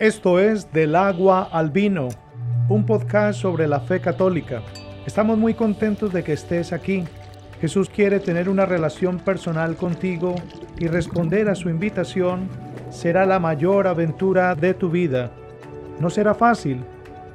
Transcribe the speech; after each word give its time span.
Esto 0.00 0.38
es 0.38 0.72
Del 0.72 0.96
agua 0.96 1.50
al 1.52 1.68
vino, 1.68 2.08
un 2.70 2.86
podcast 2.86 3.38
sobre 3.38 3.68
la 3.68 3.80
fe 3.80 4.00
católica. 4.00 4.62
Estamos 5.04 5.36
muy 5.36 5.52
contentos 5.52 6.10
de 6.10 6.24
que 6.24 6.32
estés 6.32 6.72
aquí. 6.72 7.04
Jesús 7.60 7.90
quiere 7.90 8.18
tener 8.18 8.48
una 8.48 8.64
relación 8.64 9.18
personal 9.18 9.76
contigo 9.76 10.36
y 10.78 10.86
responder 10.86 11.50
a 11.50 11.54
su 11.54 11.68
invitación 11.68 12.48
será 12.88 13.26
la 13.26 13.38
mayor 13.40 13.86
aventura 13.86 14.54
de 14.54 14.72
tu 14.72 14.88
vida. 14.88 15.32
No 15.98 16.08
será 16.08 16.32
fácil, 16.32 16.82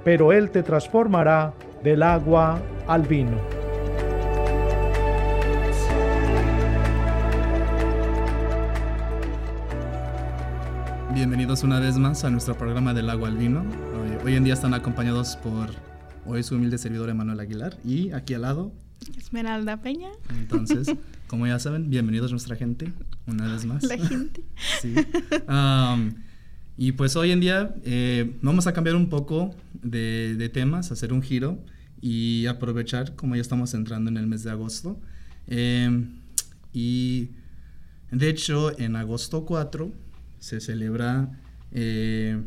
pero 0.04 0.34
Él 0.34 0.50
te 0.50 0.63
transformará 0.63 1.54
del 1.84 2.02
agua 2.02 2.59
al 2.88 3.04
vino. 3.04 3.38
Bienvenidos 11.26 11.64
una 11.64 11.80
vez 11.80 11.98
más 11.98 12.23
a 12.23 12.30
nuestro 12.30 12.55
programa 12.55 12.94
del 12.94 13.10
agua 13.10 13.30
al 13.30 13.38
vino. 13.38 13.66
Hoy, 13.96 14.12
hoy 14.24 14.36
en 14.36 14.43
día 14.43 14.54
están 14.54 14.75
acompañados 14.75 15.38
por 15.38 15.71
hoy 16.24 16.43
su 16.43 16.54
humilde 16.54 16.78
servidor 16.78 17.10
Emanuel 17.10 17.39
Aguilar 17.39 17.75
y 17.83 18.11
aquí 18.11 18.36
al 18.36 18.43
lado 18.43 18.71
Esmeralda 19.18 19.82
Peña. 19.82 20.10
Entonces, 20.30 20.88
como 21.28 21.47
ya 21.47 21.57
saben, 21.57 21.89
bienvenidos 21.89 22.30
nuestra 22.30 22.56
gente 22.56 22.93
una 23.25 23.52
vez 23.52 23.66
más. 23.66 23.82
La 23.86 23.97
gente. 23.97 24.43
sí. 24.82 24.93
Um, 25.50 26.14
y 26.78 26.92
pues 26.92 27.16
hoy 27.16 27.32
en 27.32 27.39
día 27.39 27.74
eh, 27.83 28.38
vamos 28.44 28.68
a 28.68 28.74
cambiar 28.74 28.96
un 28.96 29.10
poco 29.10 29.55
de, 29.82 30.36
de, 30.36 30.50
temas, 30.50 30.92
hacer 30.92 31.11
un 31.11 31.24
giro 31.24 31.57
y 32.02 32.45
aprovechar 32.45 33.16
como 33.16 33.36
ya 33.36 33.42
estamos 33.42 33.73
entrando 33.73 34.11
en 34.11 34.17
el 34.17 34.28
mes 34.28 34.44
de 34.44 34.52
agosto. 34.52 35.00
Eh, 35.47 36.05
y 36.72 37.30
de 38.11 38.30
hecho, 38.30 38.78
en 38.78 38.95
agosto 38.95 39.44
4 39.44 40.05
se 40.39 40.59
celebra 40.59 41.39
eh, 41.72 42.42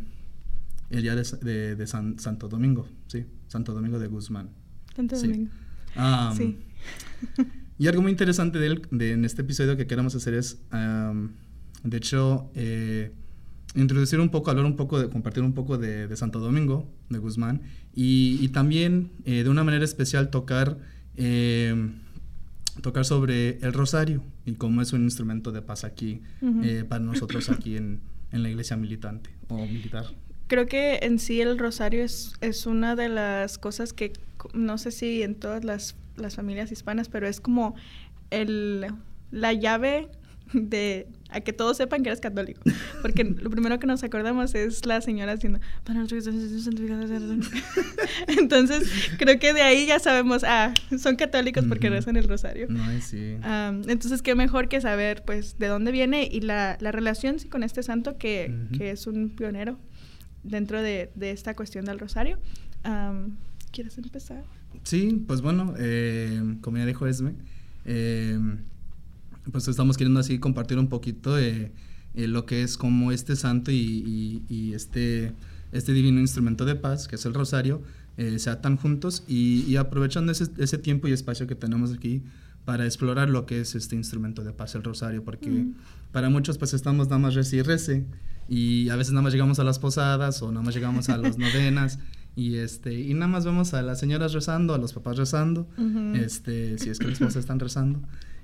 el 0.91 1.03
día 1.03 1.15
de, 1.15 1.23
de, 1.43 1.77
de 1.77 1.87
San, 1.87 2.19
Santo 2.19 2.49
Domingo, 2.49 2.89
sí, 3.07 3.27
Santo 3.49 3.75
Domingo 3.75 3.99
de 3.99 4.07
Guzmán. 4.07 4.51
Santo 4.95 5.17
sí. 5.17 5.29
Domingo. 5.29 5.51
Um, 5.97 6.37
sí. 6.37 6.59
y 7.79 7.87
algo 7.87 8.03
muy 8.03 8.11
interesante 8.11 8.59
de, 8.59 8.67
él, 8.67 8.83
de, 8.91 9.13
en 9.13 9.25
este 9.25 9.43
episodio 9.43 9.77
que 9.77 9.87
queremos 9.87 10.15
hacer 10.15 10.35
es, 10.35 10.61
um, 10.73 11.31
de 11.83 11.97
hecho, 11.97 12.51
eh, 12.55 13.13
introducir 13.75 14.21
un 14.21 14.31
poco, 14.31 14.51
hablar 14.51 14.65
un 14.65 14.77
poco, 14.77 14.99
de, 14.99 15.09
compartir 15.09 15.43
un 15.43 15.53
poco 15.53 15.79
de, 15.79 16.09
de 16.09 16.17
Santo 16.17 16.39
Domingo 16.39 16.89
de 17.11 17.19
Guzmán 17.19 17.63
y, 17.95 18.39
y 18.41 18.49
también 18.49 19.11
eh, 19.25 19.43
de 19.45 19.51
una 19.51 19.65
manera 19.65 19.85
especial 19.85 20.31
tocar 20.31 20.79
eh, 21.17 21.91
tocar 22.83 23.05
sobre 23.05 23.59
el 23.59 23.73
rosario 23.73 24.23
y 24.45 24.53
cómo 24.55 24.83
es 24.83 24.93
un 24.93 25.03
instrumento 25.03 25.53
de 25.53 25.63
paz 25.63 25.85
aquí 25.85 26.23
uh 26.41 26.47
-huh. 26.47 26.65
eh, 26.65 26.85
para 26.85 27.05
nosotros 27.05 27.49
aquí 27.51 27.77
en, 27.77 28.01
en, 28.33 28.43
la 28.43 28.51
iglesia 28.51 28.77
militante 28.77 29.31
o 29.49 29.59
militar. 29.67 30.07
Creo 30.47 30.67
que 30.67 31.01
en 31.03 31.19
sí 31.19 31.41
el 31.41 31.59
rosario 31.59 32.05
es, 32.05 32.33
es 32.41 32.67
una 32.67 32.97
de 32.97 33.09
las 33.09 33.59
cosas 33.59 33.93
que 33.93 34.13
no 34.55 34.79
sé 34.79 34.91
si 34.91 35.23
en 35.23 35.35
todas 35.35 35.65
las, 35.65 35.97
las 36.17 36.37
familias 36.37 36.73
hispanas, 36.73 37.09
pero 37.09 37.27
es 37.27 37.41
como 37.41 37.75
el, 38.31 38.87
la 39.31 39.53
llave 39.53 40.09
de 40.53 41.09
a 41.31 41.41
que 41.41 41.53
todos 41.53 41.77
sepan 41.77 42.03
que 42.03 42.09
eres 42.09 42.21
católico. 42.21 42.61
Porque 43.03 43.25
lo 43.43 43.51
primero 43.51 43.79
que 43.79 43.87
nos 43.87 44.03
acordamos 44.03 44.55
es 44.55 44.87
la 44.87 45.01
señora 45.01 45.33
haciendo 45.33 45.61
Entonces, 48.29 48.91
creo 49.19 49.39
que 49.39 49.53
de 49.53 49.63
ahí 49.63 49.87
ya 49.87 49.99
sabemos, 49.99 50.43
ah, 50.45 50.73
son 50.99 51.17
católicos 51.17 51.65
porque 51.69 51.91
rezan 51.91 52.17
el 52.17 52.27
rosario. 52.27 52.67
No, 52.71 52.83
sí. 53.01 53.37
Um, 53.37 53.89
entonces, 53.89 54.23
qué 54.23 54.35
mejor 54.35 54.69
que 54.69 54.81
saber, 54.81 55.23
pues, 55.25 55.59
de 55.59 55.67
dónde 55.67 55.93
viene 55.93 56.29
y 56.31 56.41
la, 56.41 56.79
la 56.81 56.93
relación 56.93 57.39
sí, 57.39 57.49
con 57.49 57.63
este 57.63 57.83
santo 57.83 58.17
que, 58.17 58.51
uh 58.51 58.53
-huh. 58.53 58.79
que, 58.79 58.91
es 58.91 59.07
un 59.07 59.31
pionero 59.31 59.79
dentro 60.43 60.81
de, 60.81 61.11
de 61.15 61.31
esta 61.31 61.55
cuestión 61.55 61.85
del 61.85 61.99
rosario. 61.99 62.39
Um, 62.87 63.37
¿Quieres 63.71 63.99
empezar? 63.99 64.45
Sí, 64.85 65.25
pues 65.27 65.43
bueno, 65.43 65.75
eh, 65.79 66.41
como 66.63 66.79
ya 66.79 66.87
dijo 66.87 67.07
Esme, 67.07 67.35
eh, 67.85 68.39
pues 69.53 69.69
estamos 69.69 69.97
queriendo 69.97 70.21
así 70.21 70.39
compartir 70.39 70.79
un 70.79 70.89
poquito 70.89 71.39
eh, 71.39 71.73
eh, 72.15 72.27
lo 72.27 72.47
que 72.47 72.63
es 72.63 72.77
como 72.77 73.13
este 73.13 73.37
santo 73.37 73.71
y, 73.71 73.77
y, 73.77 74.45
y, 74.49 74.75
este, 74.75 75.33
este 75.73 75.93
divino 75.93 76.21
instrumento 76.21 76.65
de 76.65 76.75
paz, 76.75 77.09
que 77.09 77.17
es 77.17 77.27
el 77.27 77.35
rosario, 77.35 77.83
eh, 78.17 78.39
se 78.39 78.51
atan 78.51 78.77
juntos 78.77 79.25
y, 79.29 79.63
y 79.63 79.77
aprovechando 79.77 80.33
ese, 80.33 80.49
ese, 80.59 80.79
tiempo 80.79 81.07
y 81.07 81.13
espacio 81.13 81.47
que 81.47 81.55
tenemos 81.55 81.93
aquí 81.93 82.23
para 82.65 82.85
explorar 82.85 83.31
lo 83.31 83.47
que 83.47 83.61
es 83.61 83.75
este 83.75 83.95
instrumento 83.97 84.43
de 84.43 84.53
paz, 84.53 84.75
el 84.75 84.83
rosario, 84.83 85.23
porque 85.25 85.51
mm. 85.51 85.75
para 86.13 86.29
muchos 86.29 86.59
pues 86.59 86.75
estamos 86.75 87.07
nada 87.07 87.19
más 87.19 87.35
rece 87.35 87.57
y 87.57 87.63
rece 87.63 88.05
y 88.49 88.89
a 88.89 88.97
veces 88.97 89.13
nada 89.13 89.23
más 89.23 89.33
llegamos 89.33 89.59
a 89.59 89.65
las 89.65 89.79
posadas 89.79 90.43
o 90.43 90.51
nada 90.51 90.65
más 90.65 90.75
llegamos 90.75 91.09
a 91.09 91.17
las 91.17 91.39
novenas 91.39 91.99
y 92.35 92.57
este 92.57 92.99
y 92.99 93.15
nada 93.15 93.29
más 93.29 93.45
vemos 93.45 93.75
a 93.75 93.83
las 93.83 94.01
señoras 94.01 94.33
rezando, 94.33 94.75
a 94.75 94.79
los 94.79 94.93
papás 94.93 95.17
rezando, 95.17 95.69
uh 95.77 95.83
-huh. 95.83 96.17
este 96.17 96.79
si 96.79 96.91
es 96.91 96.99
que 96.99 97.07
las 97.07 97.15
esposas 97.15 97.37
están 97.37 97.61
rezando. 97.61 98.01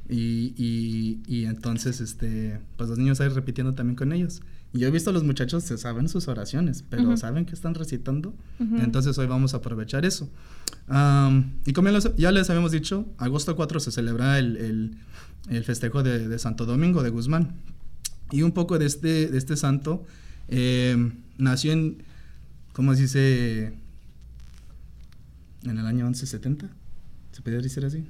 Y, 0.08 0.54
y, 0.56 1.22
y, 1.26 1.46
entonces, 1.46 2.00
este, 2.00 2.60
pues 2.76 2.90
los 2.90 2.98
niños 2.98 3.20
ahí 3.20 3.28
repitiendo 3.28 3.74
también 3.74 3.96
con 3.96 4.12
ellos. 4.12 4.42
Y 4.74 4.80
yo 4.80 4.88
he 4.88 4.90
visto 4.90 5.10
a 5.10 5.12
los 5.12 5.24
muchachos 5.24 5.62
se 5.62 5.78
saben 5.78 6.08
sus 6.08 6.28
oraciones, 6.28 6.84
pero 6.90 7.04
uh 7.04 7.12
-huh. 7.12 7.16
saben 7.16 7.46
que 7.46 7.54
están 7.54 7.74
recitando. 7.74 8.34
Uh 8.58 8.64
-huh. 8.64 8.84
Entonces 8.84 9.16
hoy 9.18 9.26
vamos 9.26 9.54
a 9.54 9.58
aprovechar 9.58 10.04
eso. 10.04 10.28
Um, 10.88 11.52
y 11.64 11.72
como 11.72 11.88
ya 11.88 11.94
les, 11.94 12.16
ya 12.16 12.32
les, 12.32 12.50
habíamos 12.50 12.72
dicho, 12.72 13.06
agosto 13.16 13.56
4 13.56 13.80
se 13.80 13.90
celebra 13.90 14.38
el, 14.38 14.56
el, 14.56 14.96
el 15.48 15.64
festejo 15.64 16.02
de, 16.02 16.28
de, 16.28 16.38
Santo 16.38 16.66
Domingo 16.66 17.02
de 17.02 17.10
Guzmán. 17.10 17.54
Y 18.30 18.42
un 18.42 18.52
poco 18.52 18.78
de 18.78 18.86
este, 18.86 19.28
de 19.28 19.38
este 19.38 19.56
santo 19.56 20.04
eh, 20.48 21.12
nació 21.38 21.72
en, 21.72 22.02
¿cómo 22.72 22.94
se 22.94 23.02
dice? 23.02 23.74
En 25.62 25.78
el 25.78 25.86
año 25.86 26.04
1170. 26.04 26.68
¿Se 27.32 27.42
podría 27.42 27.60
decir 27.60 27.84
así? 27.84 28.04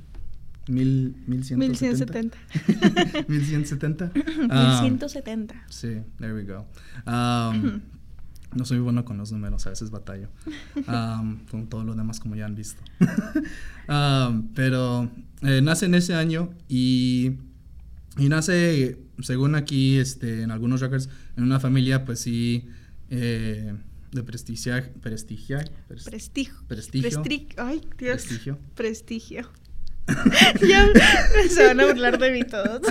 Mil, 0.69 1.14
1170. 1.26 2.36
1170. 3.28 4.12
1170. 4.14 5.54
Um, 5.54 5.60
sí, 5.69 6.00
there 6.19 6.34
we 6.34 6.44
go. 6.44 6.66
Um, 7.06 7.82
no 8.54 8.64
soy 8.64 8.78
bueno 8.78 9.04
con 9.04 9.19
los 9.19 9.32
números, 9.32 9.66
a 9.66 9.70
veces 9.70 9.91
batallo. 9.91 10.28
Um, 10.88 11.44
con 11.50 11.69
todo 11.69 11.84
lo 11.84 11.94
demás, 11.94 12.20
como 12.20 12.36
ya 12.36 12.47
han 12.47 12.54
visto. 12.54 12.82
Pero 14.54 15.10
eh, 15.42 15.60
nace 15.62 15.86
en 15.86 15.94
ese 15.94 16.14
año 16.14 16.54
y, 16.69 17.32
y 18.16 18.28
nace, 18.28 18.98
según 19.20 19.54
aquí, 19.56 19.98
este, 19.98 20.42
en 20.42 20.50
algunos 20.50 20.81
records, 20.81 21.08
en 21.36 21.44
una 21.44 21.60
familia, 21.60 22.04
pues 22.04 22.20
sí. 22.20 22.69
Eh, 23.10 23.75
de 24.14 24.22
prestigiar, 24.22 24.92
prestigiar, 25.02 25.70
pres, 25.88 26.04
prestigio, 26.04 26.54
prestigio, 26.69 27.10
Prestri 27.10 27.48
ay 27.56 27.81
Dios, 27.98 28.22
prestigio, 28.22 28.58
prestigio. 28.76 29.50
ya 30.69 30.88
se 31.48 31.66
van 31.66 31.81
a 31.81 31.87
burlar 31.87 32.19
de 32.19 32.31
mí 32.31 32.44
todos. 32.44 32.82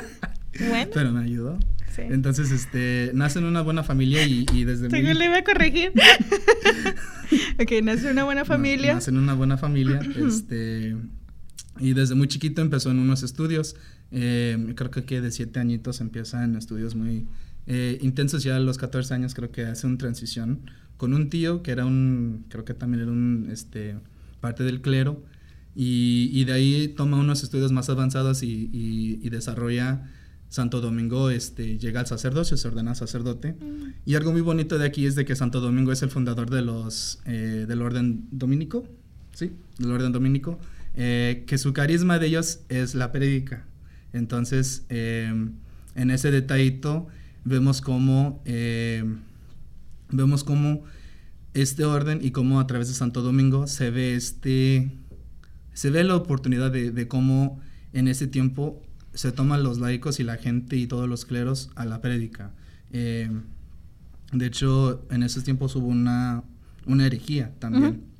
Bueno. 0.60 0.92
Pero 0.94 1.12
me 1.12 1.24
ayudó. 1.24 1.60
Sí. 1.96 2.02
Entonces, 2.02 2.52
este, 2.52 3.12
nace 3.14 3.40
en 3.40 3.46
una 3.46 3.62
buena 3.62 3.84
familia 3.84 4.26
y, 4.26 4.46
y 4.52 4.64
desde 4.64 4.90
Según 4.90 5.10
muy... 5.10 5.14
le 5.14 5.26
iba 5.26 5.38
a 5.38 5.44
corregir. 5.44 5.92
ok, 7.60 7.72
nace 7.84 8.06
en 8.06 8.14
una 8.14 8.24
buena 8.24 8.46
familia. 8.46 8.96
Nace 8.96 9.12
en 9.12 9.18
una 9.18 9.36
buena 9.36 9.58
familia, 9.58 10.00
este, 10.28 10.96
y 11.80 11.94
desde 11.94 12.16
muy 12.16 12.28
chiquito 12.28 12.62
empezó 12.62 12.90
en 12.90 13.00
unos 13.00 13.22
estudios. 13.22 13.76
Eh, 14.12 14.74
creo 14.76 14.92
que 14.92 15.22
de 15.22 15.32
siete 15.32 15.60
añitos 15.60 16.02
empieza 16.02 16.44
en 16.44 16.56
estudios 16.56 16.96
muy 16.96 17.28
eh, 17.68 18.00
intensos. 18.02 18.44
Ya 18.44 18.56
a 18.56 18.60
los 18.60 18.78
14 18.78 19.14
años 19.14 19.34
creo 19.34 19.52
que 19.52 19.66
hace 19.66 19.86
una 19.86 19.98
transición 19.98 20.72
con 20.98 21.14
un 21.14 21.30
tío 21.30 21.64
que 21.64 21.72
era 21.72 21.86
un, 21.86 22.46
creo 22.50 22.66
que 22.66 22.74
también 22.74 23.04
era 23.04 23.12
un, 23.12 23.50
este, 23.52 23.96
parte 24.40 24.64
del 24.64 24.82
clero 24.82 25.24
y, 25.76 26.30
y, 26.32 26.46
de 26.46 26.54
ahí 26.54 26.88
toma 26.90 27.18
unos 27.18 27.44
estudios 27.44 27.72
más 27.72 27.90
avanzados 27.90 28.44
y, 28.44 28.70
y, 28.72 29.20
y, 29.24 29.30
desarrolla 29.30 30.04
Santo 30.54 30.82
Domingo, 30.82 31.32
este, 31.32 31.80
llega 31.80 32.00
al 32.00 32.06
sacerdocio, 32.06 32.58
se 32.58 32.68
ordena 32.68 32.94
sacerdote. 32.94 33.54
Mm. 33.54 33.94
Y 34.06 34.14
algo 34.14 34.32
muy 34.32 34.42
bonito 34.42 34.78
de 34.78 34.86
aquí 34.86 35.08
es 35.08 35.16
de 35.16 35.26
que 35.26 35.36
Santo 35.36 35.62
Domingo 35.62 35.92
es 35.92 36.04
el 36.04 36.12
fundador 36.12 36.52
de 36.52 36.62
los, 36.62 37.20
eh, 37.26 37.66
del 37.68 37.82
orden 37.82 38.28
dominico, 38.30 38.88
¿sí? 39.34 39.52
Del 39.80 39.92
orden 39.92 40.12
dominico, 40.12 40.60
eh, 40.94 41.44
que 41.48 41.58
su 41.58 41.74
carisma 41.74 42.20
de 42.20 42.28
ellos 42.28 42.60
es 42.70 42.94
la 42.94 43.12
prédica. 43.12 43.66
Entonces, 44.14 44.86
eh, 44.90 45.34
en 45.96 46.12
ese 46.12 46.30
detallito 46.30 47.08
vemos 47.46 47.82
cómo, 47.82 48.44
vemos 50.12 50.44
cómo 50.44 50.84
este 51.56 51.84
orden 51.84 52.20
y 52.22 52.30
cómo 52.30 52.60
a 52.60 52.68
través 52.68 52.90
de 52.90 52.94
Santo 52.94 53.24
Domingo 53.24 53.66
se 53.66 53.90
ve 53.90 54.14
este 54.14 54.92
se 55.74 55.90
ve 55.90 56.04
la 56.04 56.16
oportunidad 56.16 56.72
de, 56.72 56.92
de, 56.92 57.08
cómo 57.08 57.60
en 57.94 58.08
ese 58.08 58.28
tiempo 58.28 58.82
se 59.14 59.32
toman 59.32 59.64
los 59.64 59.80
laicos 59.80 60.20
y 60.20 60.24
la 60.24 60.38
gente 60.38 60.76
y 60.76 60.88
todos 60.88 61.08
los 61.08 61.26
cleros 61.26 61.70
a 61.76 61.86
la 61.86 62.02
prédica. 62.02 62.52
Eh, 62.92 63.30
de 64.32 64.46
hecho, 64.46 65.06
en 65.12 65.24
esos 65.24 65.44
tiempos 65.44 65.76
hubo 65.76 65.88
una, 65.88 66.44
una 66.86 67.06
herejía 67.06 67.54
también. 67.60 67.84
Uh 67.84 67.88
-huh. 67.90 68.14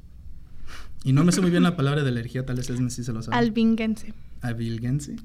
Y 1.06 1.14
no 1.14 1.24
me 1.24 1.32
sé 1.32 1.42
muy 1.42 1.50
bien 1.52 1.64
la 1.64 1.76
palabra 1.76 2.04
de 2.04 2.12
la 2.12 2.20
herejía, 2.20 2.46
tal 2.46 2.56
vez 2.58 2.70
es 2.70 2.94
si 2.94 3.04
se 3.04 3.12
lo 3.12 3.22
sabe. 3.22 3.36
Albingense. 3.36 4.14
Albingense. 4.42 5.16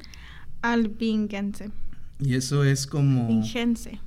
Albingense. 0.62 1.70
Y 2.18 2.34
eso 2.34 2.64
es 2.64 2.86
como... 2.86 3.28
Vingense. 3.28 4.00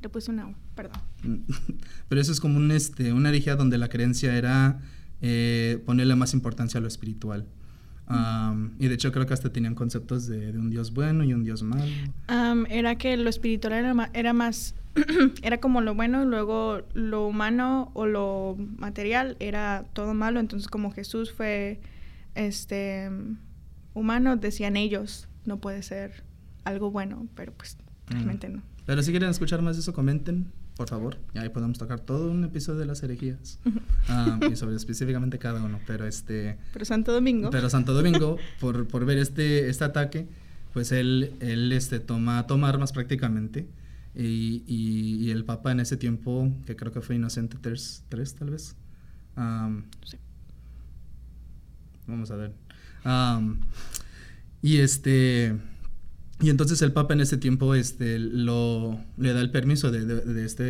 Le 0.00 0.08
puse 0.08 0.30
una 0.30 0.46
U. 0.46 0.54
perdón. 0.74 1.00
Pero 2.08 2.20
eso 2.20 2.32
es 2.32 2.40
como 2.40 2.56
un, 2.56 2.70
este, 2.70 3.12
una 3.12 3.28
herejía 3.28 3.56
donde 3.56 3.76
la 3.76 3.88
creencia 3.88 4.36
era 4.36 4.80
eh, 5.26 5.82
ponerle 5.86 6.14
más 6.16 6.34
importancia 6.34 6.76
a 6.76 6.82
lo 6.82 6.86
espiritual. 6.86 7.46
y 8.78 8.88
de 8.88 8.94
hecho 8.94 9.10
creo 9.10 9.24
que 9.24 9.32
hasta 9.32 9.50
tenían 9.50 9.74
conceptos 9.74 10.26
de, 10.26 10.50
un 10.50 10.68
Dios 10.68 10.92
bueno 10.92 11.24
y 11.24 11.32
un 11.32 11.44
Dios 11.44 11.62
malo. 11.62 11.90
era 12.68 12.96
que 12.96 13.16
lo 13.16 13.30
espiritual 13.30 13.72
era, 13.72 14.10
era 14.12 14.34
más, 14.34 14.74
era 15.42 15.60
como 15.60 15.80
lo 15.80 15.94
bueno 15.94 16.22
y 16.22 16.26
luego 16.26 16.82
lo 16.92 17.26
humano 17.26 17.90
o 17.94 18.04
lo 18.04 18.58
material 18.76 19.38
era 19.40 19.86
todo 19.94 20.12
malo. 20.12 20.40
Entonces 20.40 20.68
como 20.68 20.90
Jesús 20.90 21.32
fue 21.32 21.80
este 22.34 23.10
humano, 23.94 24.36
decían 24.36 24.76
ellos, 24.76 25.26
no 25.46 25.56
puede 25.56 25.82
ser 25.82 26.22
algo 26.64 26.90
bueno, 26.90 27.28
pero 27.34 27.54
pues 27.54 27.78
realmente 28.08 28.50
no. 28.50 28.62
Pero 28.86 29.02
si 29.02 29.10
quieren 29.10 29.30
escuchar 29.30 29.62
más 29.62 29.76
de 29.76 29.80
eso, 29.80 29.92
comenten 29.92 30.52
por 30.76 30.88
favor. 30.88 31.16
Y 31.34 31.38
ahí 31.38 31.48
podemos 31.50 31.78
tocar 31.78 32.00
todo 32.00 32.30
un 32.30 32.44
episodio 32.44 32.80
de 32.80 32.86
las 32.86 33.02
herejías. 33.02 33.58
Ah, 34.06 34.38
y 34.50 34.54
sobre 34.54 34.76
específicamente 34.76 35.38
cada 35.38 35.64
uno. 35.64 35.80
Pero 35.86 36.06
este. 36.06 36.58
Pero 36.74 36.84
Santo 36.84 37.10
Domingo. 37.10 37.48
Pero 37.48 37.70
Santo 37.70 37.94
Domingo, 37.94 38.36
por, 38.60 38.86
por 38.86 39.06
ver 39.06 39.16
este, 39.16 39.70
este 39.70 39.82
ataque, 39.82 40.28
pues 40.74 40.92
él, 40.92 41.32
él 41.40 41.72
este, 41.72 42.00
toma, 42.00 42.46
toma 42.46 42.68
armas 42.68 42.92
prácticamente. 42.92 43.66
Y, 44.14 44.62
y, 44.66 45.30
el 45.30 45.46
Papa 45.46 45.72
en 45.72 45.80
ese 45.80 45.96
tiempo, 45.96 46.52
que 46.66 46.76
creo 46.76 46.92
que 46.92 47.00
fue 47.00 47.16
Inocente 47.16 47.56
3, 47.62 48.04
tal 48.38 48.50
vez. 48.50 48.76
sí. 50.04 50.18
Vamos 52.06 52.30
a 52.30 52.36
ver. 52.36 52.52
y 54.60 54.76
este 54.76 55.56
y 56.40 56.50
entonces 56.50 56.82
el 56.82 56.92
Papa 56.92 57.14
en 57.14 57.20
ese 57.20 57.36
tiempo 57.36 57.74
este, 57.74 58.18
lo, 58.18 58.98
le 59.16 59.32
da 59.32 59.40
el 59.40 59.50
permiso 59.50 59.90
de, 59.90 60.04
de, 60.04 60.44
este, 60.44 60.64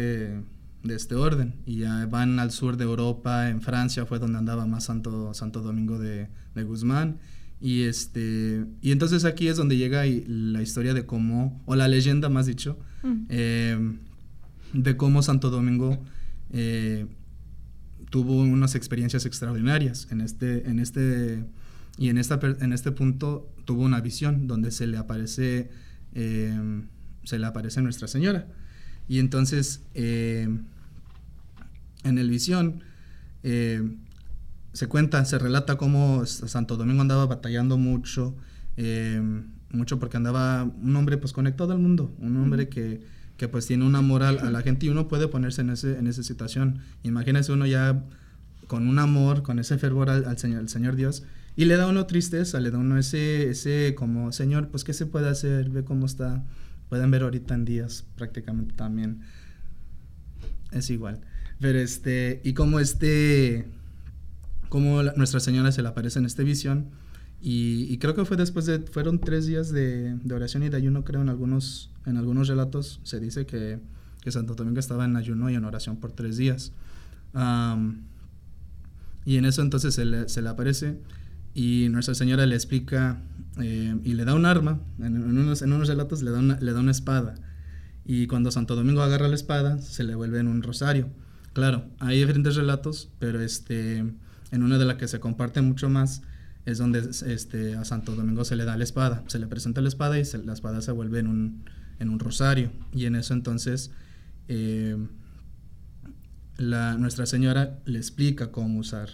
de 0.82 0.94
este 0.94 1.14
orden. 1.14 1.54
Y 1.66 1.78
ya 1.78 2.06
van 2.06 2.38
al 2.38 2.50
sur 2.50 2.76
de 2.76 2.84
Europa, 2.84 3.48
en 3.48 3.62
Francia 3.62 4.04
fue 4.06 4.18
donde 4.18 4.38
andaba 4.38 4.66
más 4.66 4.84
Santo, 4.84 5.32
Santo 5.32 5.62
Domingo 5.62 5.98
de, 5.98 6.28
Guzmán. 6.54 7.18
Y, 7.60 7.82
este, 7.82 8.66
y 8.82 8.92
entonces 8.92 9.24
aquí 9.24 9.48
es 9.48 9.56
donde 9.56 9.76
llega 9.76 10.04
la 10.04 10.60
historia 10.60 10.92
de 10.92 11.06
cómo, 11.06 11.62
o 11.64 11.76
la 11.76 11.88
leyenda 11.88 12.28
más 12.28 12.46
dicho, 12.46 12.78
mm. 13.02 13.24
eh, 13.30 13.96
de 14.74 14.96
cómo 14.96 15.22
Santo 15.22 15.48
Domingo 15.50 15.98
eh, 16.52 17.06
tuvo 18.10 18.36
unas 18.36 18.74
experiencias 18.74 19.24
extraordinarias 19.24 20.08
en 20.10 20.20
este, 20.20 20.68
en 20.68 20.78
este 20.78 21.44
y 21.98 22.08
en, 22.08 22.18
esta, 22.18 22.40
en 22.42 22.72
este 22.72 22.92
punto 22.92 23.52
tuvo 23.64 23.82
una 23.82 24.00
visión 24.00 24.46
donde 24.46 24.70
se 24.70 24.86
le 24.86 24.96
aparece, 24.96 25.70
eh, 26.12 26.82
se 27.22 27.38
le 27.38 27.46
aparece 27.46 27.82
Nuestra 27.82 28.08
Señora. 28.08 28.48
Y 29.06 29.18
entonces, 29.18 29.82
eh, 29.94 30.48
en 32.04 32.18
el 32.18 32.30
visión, 32.30 32.82
eh, 33.42 33.82
se 34.72 34.88
cuenta, 34.88 35.24
se 35.24 35.38
relata 35.38 35.76
cómo 35.76 36.26
Santo 36.26 36.76
Domingo 36.76 37.02
andaba 37.02 37.26
batallando 37.26 37.78
mucho, 37.78 38.34
mucho 39.70 40.00
porque 40.00 40.16
andaba 40.16 40.64
un 40.64 40.96
hombre 40.96 41.16
pues 41.16 41.32
conectado 41.32 41.72
al 41.72 41.78
mundo, 41.78 42.12
un 42.18 42.36
hombre 42.38 42.68
que, 42.68 43.02
que 43.36 43.48
pues 43.48 43.66
tiene 43.66 43.84
una 43.84 44.00
moral 44.00 44.38
a 44.40 44.50
la 44.50 44.62
gente 44.62 44.86
y 44.86 44.88
uno 44.88 45.06
puede 45.06 45.28
ponerse 45.28 45.60
en, 45.60 45.70
ese, 45.70 45.98
en 45.98 46.08
esa 46.08 46.24
situación. 46.24 46.80
Imagínese 47.04 47.52
uno 47.52 47.66
ya 47.66 48.02
con 48.66 48.88
un 48.88 48.98
amor, 48.98 49.42
con 49.42 49.58
ese 49.58 49.78
fervor 49.78 50.10
al, 50.10 50.38
Señor, 50.38 50.60
al 50.60 50.68
Señor 50.68 50.96
Dios, 50.96 51.24
y 51.56 51.66
le 51.66 51.76
da 51.76 51.86
uno 51.86 52.06
tristeza, 52.06 52.60
le 52.60 52.70
da 52.70 52.78
uno 52.78 52.98
ese, 52.98 53.50
ese 53.50 53.94
como, 53.94 54.32
Señor, 54.32 54.68
pues 54.68 54.82
¿qué 54.82 54.92
se 54.92 55.06
puede 55.06 55.28
hacer? 55.28 55.70
Ve 55.70 55.84
cómo 55.84 56.06
está. 56.06 56.44
Pueden 56.88 57.10
ver 57.10 57.22
ahorita 57.22 57.54
en 57.54 57.64
días 57.64 58.04
prácticamente 58.16 58.74
también. 58.74 59.20
Es 60.72 60.90
igual. 60.90 61.20
Pero 61.60 61.78
este, 61.78 62.40
y 62.44 62.54
como 62.54 62.80
este, 62.80 63.66
como 64.68 65.02
Nuestra 65.02 65.38
Señora 65.38 65.70
se 65.70 65.82
le 65.82 65.88
aparece 65.88 66.18
en 66.18 66.26
esta 66.26 66.42
visión. 66.42 66.90
Y, 67.46 67.98
creo 67.98 68.14
que 68.14 68.24
fue 68.24 68.38
después 68.38 68.64
de, 68.64 68.78
fueron 68.78 69.20
tres 69.20 69.44
días 69.46 69.70
de, 69.70 70.14
de, 70.14 70.34
oración 70.34 70.62
y 70.62 70.70
de 70.70 70.78
ayuno, 70.78 71.04
creo, 71.04 71.20
en 71.20 71.28
algunos, 71.28 71.90
en 72.06 72.16
algunos 72.16 72.48
relatos 72.48 73.00
se 73.02 73.20
dice 73.20 73.44
que, 73.44 73.80
que 74.22 74.32
Santo 74.32 74.54
Domingo 74.54 74.80
estaba 74.80 75.04
en 75.04 75.14
ayuno 75.14 75.50
y 75.50 75.54
en 75.54 75.66
oración 75.66 75.98
por 75.98 76.12
tres 76.12 76.38
días. 76.38 76.72
y 79.26 79.36
en 79.36 79.44
eso 79.44 79.60
entonces 79.60 79.94
se 79.94 80.06
le, 80.06 80.26
se 80.30 80.40
le 80.40 80.48
aparece 80.48 80.96
y 81.54 81.88
Nuestra 81.88 82.14
Señora 82.14 82.46
le 82.46 82.54
explica 82.54 83.22
eh, 83.60 83.96
y 84.02 84.14
le 84.14 84.24
da 84.24 84.34
un 84.34 84.44
arma, 84.44 84.80
en, 84.98 85.22
unos, 85.22 85.62
en 85.62 85.72
unos 85.72 85.88
relatos 85.88 86.22
le 86.22 86.30
da, 86.30 86.40
una, 86.40 86.58
le 86.60 86.72
da 86.72 86.80
una 86.80 86.90
espada. 86.90 87.34
Y 88.04 88.26
cuando 88.26 88.50
Santo 88.50 88.76
Domingo 88.76 89.02
agarra 89.02 89.28
la 89.28 89.34
espada, 89.34 89.78
se 89.78 90.04
le 90.04 90.14
vuelve 90.14 90.40
en 90.40 90.48
un 90.48 90.62
rosario. 90.62 91.08
Claro, 91.52 91.84
hay 92.00 92.18
diferentes 92.18 92.56
relatos, 92.56 93.08
pero 93.18 93.40
este, 93.40 93.98
en 93.98 94.62
una 94.62 94.76
de 94.76 94.84
las 94.84 94.96
que 94.96 95.08
se 95.08 95.20
comparte 95.20 95.62
mucho 95.62 95.88
más 95.88 96.22
es 96.66 96.78
donde 96.78 96.98
este, 97.26 97.76
a 97.76 97.84
Santo 97.84 98.14
Domingo 98.16 98.44
se 98.44 98.56
le 98.56 98.64
da 98.64 98.76
la 98.76 98.84
espada. 98.84 99.22
Se 99.28 99.38
le 99.38 99.46
presenta 99.46 99.80
la 99.80 99.88
espada 99.88 100.18
y 100.18 100.24
la 100.44 100.52
espada 100.52 100.80
se 100.82 100.92
vuelve 100.92 101.20
en 101.20 101.28
un, 101.28 101.64
en 101.98 102.10
un 102.10 102.18
rosario. 102.18 102.72
Y 102.92 103.04
en 103.04 103.16
eso 103.16 103.34
entonces 103.34 103.90
eh, 104.48 104.96
Nuestra 106.58 107.26
Señora 107.26 107.78
le 107.84 107.98
explica 107.98 108.50
cómo 108.50 108.80
usar 108.80 109.10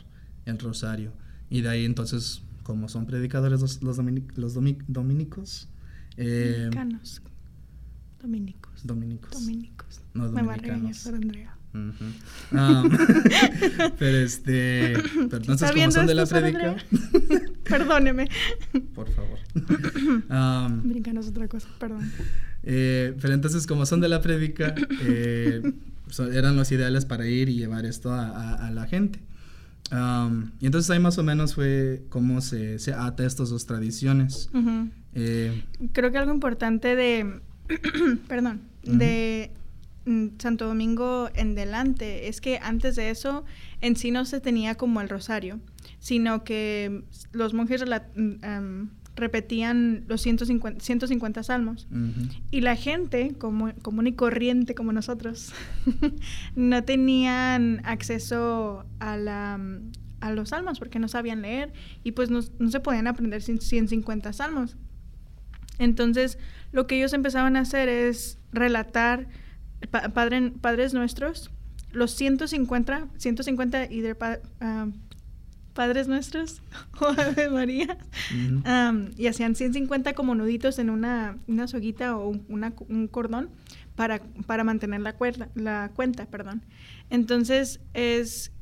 el 0.46 0.58
rosario. 0.58 1.12
Y 1.50 1.62
de 1.62 1.68
ahí 1.68 1.84
entonces, 1.84 2.42
como 2.62 2.88
son 2.88 3.04
predicadores 3.04 3.60
los, 3.60 3.82
los, 3.82 3.98
los 4.36 4.54
dominicos. 4.86 5.68
Eh, 6.16 6.54
Dominicanos. 6.70 7.22
Dominicos. 8.22 8.86
Dominicos. 8.86 9.32
Dominicos. 9.32 10.00
No, 10.14 10.30
Me 10.30 10.42
va 10.42 10.54
a 10.54 10.56
regañar 10.56 10.94
por 11.02 11.14
Andrea. 11.14 11.56
Um, 11.72 11.92
pero 13.98 14.18
este. 14.18 14.94
Pero 15.14 15.36
entonces, 15.36 15.70
como 15.70 15.90
son 15.90 16.06
de 16.06 16.14
la 16.14 16.26
predica. 16.26 16.76
Perdóneme. 17.64 18.28
Por 18.94 19.08
favor. 19.10 19.38
Um, 20.30 20.82
Dominicanos 20.82 21.28
otra 21.28 21.48
cosa, 21.48 21.68
perdón. 21.78 22.10
Eh, 22.62 23.16
pero 23.20 23.34
entonces, 23.34 23.66
como 23.66 23.84
son 23.86 24.00
de 24.00 24.08
la 24.08 24.20
predica, 24.20 24.74
eh, 25.02 25.62
eran 26.32 26.56
los 26.56 26.70
ideales 26.72 27.04
para 27.04 27.28
ir 27.28 27.48
y 27.48 27.54
llevar 27.54 27.84
esto 27.84 28.12
a, 28.12 28.54
a 28.54 28.70
la 28.70 28.86
gente 28.86 29.20
y 30.60 30.66
entonces 30.66 30.90
ahí 30.90 31.00
más 31.00 31.18
o 31.18 31.22
menos 31.22 31.54
fue 31.54 32.04
cómo 32.08 32.40
se, 32.40 32.78
se 32.78 32.92
ata 32.92 33.24
estas 33.26 33.50
dos 33.50 33.66
tradiciones. 33.66 34.48
Eh, 35.14 35.64
Creo 35.92 36.12
que 36.12 36.18
algo 36.18 36.32
importante 36.32 36.94
de, 36.94 37.40
perdón, 38.28 38.62
de 38.84 39.50
mm, 40.04 40.26
Santo 40.38 40.66
Domingo 40.66 41.28
en 41.34 41.54
delante 41.54 42.28
es 42.28 42.40
que 42.40 42.58
antes 42.62 42.94
de 42.94 43.10
eso 43.10 43.44
en 43.80 43.96
sí 43.96 44.10
no 44.10 44.24
se 44.24 44.40
tenía 44.40 44.76
como 44.76 45.00
el 45.00 45.08
rosario, 45.08 45.58
sino 45.98 46.44
que 46.44 47.02
los 47.32 47.52
monjes 47.52 47.82
repetían 49.20 50.04
los 50.08 50.22
150, 50.22 50.80
150 50.82 51.42
salmos. 51.42 51.86
Y 52.50 52.62
la 52.62 52.74
gente, 52.74 53.34
como, 53.38 53.72
común 53.82 54.06
y 54.06 54.12
corriente 54.12 54.74
como 54.74 54.92
nosotros, 54.92 55.52
no 56.56 56.82
tenían 56.84 57.82
acceso 57.84 58.84
a, 58.98 59.16
la, 59.16 59.60
a 60.20 60.32
los 60.32 60.48
salmos 60.48 60.78
porque 60.78 60.98
no 60.98 61.08
sabían 61.08 61.42
leer 61.42 61.72
y 62.02 62.12
pues 62.12 62.30
no, 62.30 62.42
se 62.42 62.80
podían 62.80 63.06
aprender 63.06 63.42
150 63.42 64.32
salmos. 64.32 64.76
Entonces, 65.78 66.38
lo 66.72 66.86
que 66.86 66.96
ellos 66.96 67.12
empezaban 67.12 67.56
a 67.56 67.60
hacer 67.60 67.88
es 67.88 68.38
relatar 68.52 69.28
padre, 70.12 70.52
Padres 70.60 70.92
Nuestros, 70.92 71.50
los 71.92 72.10
150, 72.12 73.08
150 73.16 73.84
y 73.90 74.00
de, 74.00 74.16
Padres 75.80 76.08
Nuestros 76.08 76.60
o 77.00 77.06
Ave 77.06 77.48
María. 77.48 77.96
y 79.16 79.26
hacían 79.28 79.54
150 79.54 80.12
como 80.12 80.34
nuditos 80.34 80.78
en 80.78 80.90
una, 80.90 81.38
una 81.46 81.66
soguita 81.68 82.18
o 82.18 82.28
un 82.28 83.08
cordón 83.10 83.48
para, 83.96 84.20
para 84.44 84.62
mantener 84.62 85.00
la, 85.00 85.14
cuerda, 85.14 85.48
la 85.54 85.90
cuenta. 85.96 86.26
Perdón. 86.26 86.60
Entonces, 87.08 87.80
es 87.94 88.52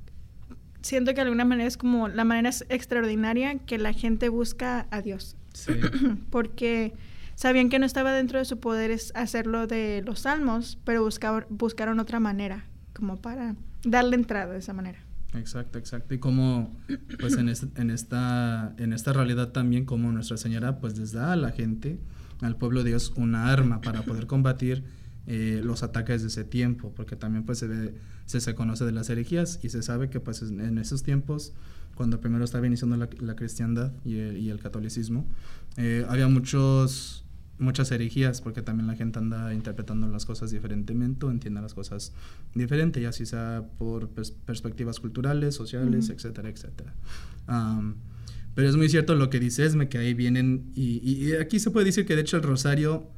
siento 0.81 1.11
que 1.11 1.17
de 1.17 1.23
alguna 1.23 1.45
manera 1.45 1.67
es 1.67 1.77
como 1.77 2.07
la 2.07 2.23
manera 2.23 2.51
extraordinaria 2.69 3.59
que 3.59 3.79
la 3.79 3.93
gente 3.93 4.29
busca 4.29 4.87
a 4.93 5.03
Dios. 5.03 5.37
Porque 6.31 6.95
sabían 7.35 7.69
que 7.69 7.81
no 7.81 7.87
estaba 7.87 8.13
dentro 8.13 8.39
de 8.39 8.45
su 8.45 8.61
poder 8.61 8.97
hacerlo 9.17 9.67
de 9.67 10.05
los 10.07 10.21
salmos, 10.21 10.79
pero 10.85 11.09
buscaron 11.49 11.99
otra 11.99 12.21
manera, 12.21 12.65
como 12.95 13.17
para 13.17 13.57
darle 13.83 14.15
entrada 14.15 14.53
de 14.53 14.61
esa 14.61 14.73
manera. 14.73 15.08
Exacto, 15.35 15.79
exacto. 15.79 16.15
Y 16.15 16.19
como, 16.19 16.75
pues 17.21 17.35
en, 17.35 17.49
en, 17.77 17.91
esta, 17.91 18.75
en 18.79 18.93
esta 18.93 19.13
realidad 19.13 19.53
también, 19.53 19.85
como 19.85 20.11
Nuestra 20.11 20.37
Señora, 20.37 20.81
pues 20.81 20.99
les 20.99 21.13
da 21.13 21.33
a 21.33 21.37
la 21.37 21.51
gente, 21.51 21.99
al 22.41 22.57
pueblo 22.57 22.83
de 22.83 22.91
Dios, 22.91 23.13
una 23.17 23.53
arma 23.53 23.81
para 23.81 24.03
poder 24.03 24.27
combatir 24.27 24.85
eh, 25.27 25.61
los 25.63 25.83
ataques 25.83 26.23
de 26.23 26.29
ese 26.29 26.45
tiempo, 26.45 26.95
porque 26.97 27.15
también 27.15 27.45
pues 27.45 27.59
se, 27.59 27.67
ve, 27.67 27.95
se, 28.25 28.41
se, 28.41 28.55
conoce 28.55 28.87
de 28.87 28.93
las 28.93 29.11
herejías 29.11 29.61
y 29.63 29.69
se 29.69 29.83
sabe 29.83 30.09
que 30.09 30.21
pues 30.21 30.41
en 30.41 30.79
esos 30.79 31.03
tiempos, 31.03 31.53
cuando 31.95 32.21
primero 32.21 32.45
estaba 32.45 32.67
iniciando 32.67 32.97
la, 32.97 33.11
la 33.21 33.37
cristiandad 33.37 33.93
y 34.07 34.17
el, 34.17 34.39
y 34.39 34.49
el 34.49 34.59
catolicismo, 34.59 35.27
eh, 35.77 36.07
había 36.09 36.29
muchos 36.29 37.27
muchas 37.59 37.91
herejías, 37.91 38.41
porque 38.41 38.63
también 38.63 38.87
la 38.87 38.95
gente 38.95 39.19
anda 39.19 39.53
interpretando 39.53 40.09
las 40.09 40.25
cosas 40.25 40.51
diferentemente 40.51 41.27
o 41.27 41.31
entiende 41.31 41.61
las 41.61 41.75
cosas 41.75 42.13
diferente, 42.55 43.01
ya 43.01 43.13
sea 43.13 43.65
por 43.79 44.09
perspectivas 44.11 45.01
culturales, 45.01 45.55
sociales, 45.55 46.11
etcétera, 46.11 46.49
etcétera. 46.49 46.95
pero 48.55 48.69
es 48.69 48.77
muy 48.77 48.89
cierto 48.89 49.15
lo 49.15 49.31
que 49.31 49.41
dice 49.41 49.65
Esme, 49.65 49.89
que 49.89 49.99
ahí 49.99 50.15
vienen, 50.15 50.71
y, 50.75 51.01
y, 51.03 51.33
aquí 51.35 51.59
se 51.59 51.71
puede 51.71 51.87
decir 51.87 52.07
que 52.07 52.15
de 52.15 52.23
hecho 52.23 52.37
el 52.37 52.43
rosario 52.43 53.11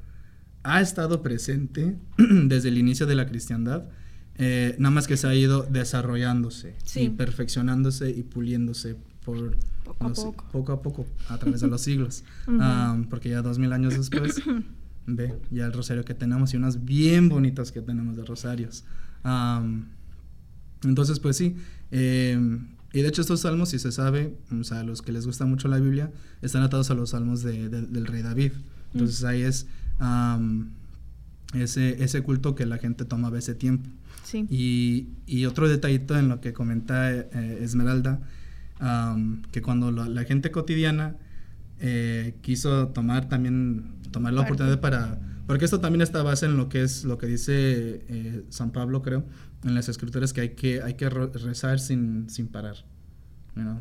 ha 0.62 0.80
estado 0.80 1.22
presente 1.22 1.96
desde 2.18 2.68
el 2.68 2.78
inicio 2.78 3.06
de 3.06 3.14
la 3.14 3.26
cristiandad, 3.26 3.88
eh, 4.36 4.74
nada 4.78 4.90
más 4.90 5.06
que 5.06 5.16
se 5.16 5.26
ha 5.26 5.34
ido 5.34 5.62
desarrollándose 5.64 6.74
y 6.94 7.10
perfeccionándose 7.10 8.10
y 8.10 8.22
puliéndose 8.22 8.96
por 9.24 9.56
poco 9.94 10.06
a 10.06 10.12
poco. 10.12 10.44
poco 10.52 10.72
a 10.72 10.82
poco 10.82 11.06
a 11.28 11.38
través 11.38 11.60
de 11.60 11.68
los 11.68 11.80
siglos. 11.80 12.24
porque 13.10 13.30
ya 13.30 13.42
dos 13.42 13.58
mil 13.58 13.72
años 13.72 13.96
después, 13.96 14.42
ve 15.06 15.38
ya 15.50 15.66
el 15.66 15.72
rosario 15.72 16.04
que 16.04 16.14
tenemos 16.14 16.54
y 16.54 16.56
unas 16.56 16.84
bien 16.84 17.28
bonitas 17.28 17.72
que 17.72 17.82
tenemos 17.82 18.16
de 18.16 18.24
rosarios. 18.24 18.84
entonces, 20.82 21.20
pues 21.20 21.36
sí. 21.36 21.56
Em, 21.90 22.68
y 22.92 23.02
de 23.02 23.08
hecho 23.08 23.22
estos 23.22 23.40
salmos, 23.40 23.68
si 23.68 23.78
se 23.78 23.92
sabe, 23.92 24.36
o 24.58 24.64
sea, 24.64 24.82
los 24.82 25.02
que 25.02 25.12
les 25.12 25.26
gusta 25.26 25.46
mucho 25.46 25.68
la 25.68 25.78
Biblia, 25.78 26.10
están 26.42 26.62
atados 26.62 26.90
a 26.90 26.94
los 26.94 27.10
salmos 27.10 27.42
de, 27.42 27.68
del 27.68 28.06
rey 28.06 28.22
David. 28.22 28.52
Entonces 28.92 29.22
ahí 29.24 29.42
es 29.42 29.66
ese, 31.54 32.02
ese 32.02 32.22
culto 32.22 32.54
que 32.54 32.66
la 32.66 32.78
gente 32.78 33.04
tomaba 33.04 33.38
ese 33.38 33.54
tiempo. 33.54 33.88
Y, 34.32 35.08
y, 35.26 35.46
otro 35.46 35.68
detallito 35.68 36.16
en 36.16 36.28
lo 36.28 36.40
que 36.40 36.52
comenta 36.52 37.12
eh, 37.12 37.58
Esmeralda, 37.62 38.20
que 39.50 39.62
cuando 39.62 39.90
la, 39.90 40.24
gente 40.24 40.50
cotidiana 40.50 41.16
eh, 41.78 42.34
quiso 42.40 42.88
tomar 42.88 43.28
también, 43.28 43.94
tomar 44.10 44.32
la 44.32 44.42
oportunidad 44.42 44.80
para, 44.80 45.18
porque 45.46 45.64
esto 45.64 45.80
también 45.80 46.00
está 46.00 46.22
base 46.22 46.46
en 46.46 46.56
lo 46.56 46.68
que 46.68 46.82
es, 46.82 47.04
lo 47.04 47.18
que 47.18 47.26
dice 47.26 47.52
eh, 48.08 48.44
San 48.48 48.70
Pablo, 48.70 49.02
creo, 49.02 49.24
en 49.64 49.74
las 49.74 49.88
escrituras, 49.88 50.32
que 50.32 50.40
hay 50.40 50.48
que, 50.50 50.82
hay 50.82 50.94
que 50.94 51.08
rezar 51.10 51.78
sin, 51.78 52.30
sin 52.30 52.48
parar, 52.48 52.76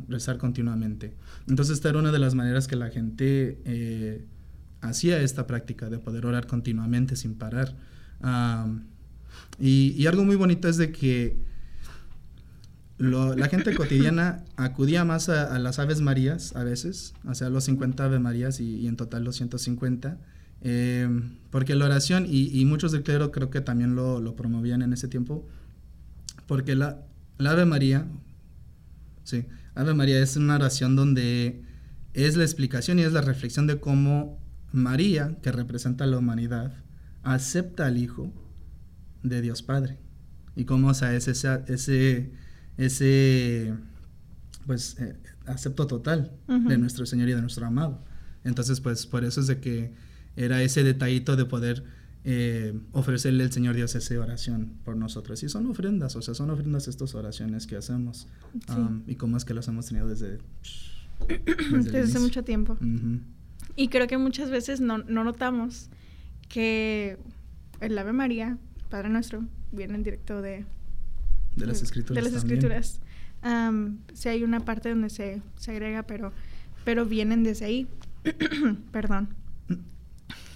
rezar 0.09 0.37
continuamente. 0.37 1.13
Entonces 1.47 1.75
esta 1.75 1.89
era 1.89 1.99
una 1.99 2.11
de 2.11 2.19
las 2.19 2.35
maneras 2.35 2.67
que 2.67 2.75
la 2.75 2.89
gente 2.89 4.27
hacía 4.81 5.21
esta 5.21 5.47
práctica 5.47 5.89
de 5.89 5.99
poder 5.99 6.25
orar 6.25 6.47
continuamente 6.47 7.15
sin 7.15 7.35
parar. 7.35 7.75
y, 9.59 10.05
algo 10.07 10.25
muy 10.25 10.35
bonito 10.35 10.67
es 10.67 10.77
de 10.77 10.91
que 10.91 11.37
la 12.99 13.47
gente 13.47 13.73
cotidiana 13.75 14.43
acudía 14.57 15.05
más 15.05 15.29
a, 15.29 15.57
las 15.57 15.79
Aves 15.79 16.01
Marías 16.01 16.55
a 16.55 16.63
veces, 16.63 17.13
sea, 17.33 17.49
los 17.49 17.63
50 17.63 18.03
Ave 18.03 18.19
Marías 18.19 18.59
y, 18.59 18.87
en 18.87 18.97
total 18.97 19.23
los 19.23 19.37
150, 19.37 20.17
em, 20.61 21.37
porque 21.49 21.75
la 21.75 21.85
oración, 21.85 22.25
y, 22.27 22.63
muchos 22.65 22.91
del 22.91 23.03
clero 23.03 23.31
creo 23.31 23.49
que 23.49 23.61
también 23.61 23.95
lo, 23.95 24.35
promovían 24.35 24.81
en 24.81 24.91
ese 24.91 25.07
tiempo, 25.07 25.47
porque 26.45 26.75
la, 26.75 26.99
la 27.37 27.51
Ave 27.51 27.65
María, 27.65 28.05
sí, 29.23 29.45
Ave 29.75 29.93
María 29.93 30.21
es 30.21 30.35
una 30.35 30.55
oración 30.55 30.97
donde 30.97 31.63
es 32.13 32.35
la 32.35 32.43
explicación 32.43 32.99
y 32.99 33.03
es 33.03 33.13
la 33.13 33.21
reflexión 33.21 33.65
de 33.65 33.79
cómo 33.79 34.39
María, 34.73 35.37
que 35.41 35.51
representa 35.51 36.03
a 36.03 36.07
la 36.07 36.17
humanidad, 36.17 36.73
acepta 37.23 37.85
al 37.85 37.97
Hijo 37.97 38.33
de 39.23 39.41
Dios 39.41 39.63
Padre. 39.63 39.97
Y 40.55 40.65
cómo, 40.65 40.89
o 40.89 40.93
sea, 40.93 41.15
es 41.15 41.27
ese, 41.27 41.61
ese, 41.67 42.31
ese 42.79 43.73
pues, 44.65 44.97
eh, 44.99 45.15
acepto 45.45 45.85
total 45.85 46.31
de 46.47 46.77
nuestro 46.77 47.05
Señor 47.05 47.29
y 47.29 47.33
de 47.33 47.41
nuestro 47.41 47.65
amado. 47.65 48.01
Entonces, 48.43 48.79
pues, 48.79 49.05
por 49.05 49.25
eso 49.25 49.41
es 49.41 49.47
de 49.47 49.59
que 49.59 49.93
era 50.35 50.63
ese 50.63 50.83
detallito 50.83 51.35
de 51.35 51.45
poder 51.45 51.83
eh, 52.23 52.79
ofrecerle 52.93 53.43
al 53.43 53.51
Señor 53.51 53.75
Dios 53.75 53.95
esa 53.95 54.19
oración 54.19 54.73
por 54.85 54.95
nosotros. 54.95 55.43
Y 55.43 55.49
son 55.49 55.67
ofrendas, 55.67 56.15
o 56.15 56.21
sea, 56.21 56.33
son 56.33 56.49
ofrendas 56.49 56.87
estas 56.87 57.15
oraciones 57.15 57.67
que 57.67 57.75
hacemos. 57.75 58.27
Um, 58.69 59.03
y 59.07 59.15
cómo 59.15 59.35
es 59.35 59.43
que 59.43 59.53
las 59.53 59.67
hemos 59.67 59.87
tenido 59.87 60.07
desde... 60.07 60.39
Desde, 61.71 61.99
hace 61.99 62.19
mucho 62.19 62.45
tiempo. 62.45 62.77
Y 63.75 63.89
creo 63.89 64.07
que 64.07 64.17
muchas 64.17 64.49
veces 64.49 64.79
no, 64.79 64.99
notamos 64.99 65.89
que 66.47 67.17
el 67.81 67.97
Ave 67.97 68.13
María, 68.13 68.57
Padre 68.89 69.09
Nuestro, 69.09 69.45
viene 69.73 69.95
en 69.95 70.03
directo 70.03 70.41
de... 70.41 70.65
De 71.55 71.65
las 71.65 71.81
escrituras. 71.81 72.23
De 72.23 72.29
las 72.29 72.43
escrituras. 72.43 73.01
sí 74.13 74.29
hay 74.29 74.43
una 74.43 74.59
parte 74.61 74.89
donde 74.89 75.09
se, 75.09 75.41
se 75.57 75.71
agrega, 75.71 76.03
pero, 76.03 76.31
pero 76.83 77.05
vienen 77.05 77.43
desde 77.43 77.65
ahí. 77.65 77.87
Perdón. 78.91 79.29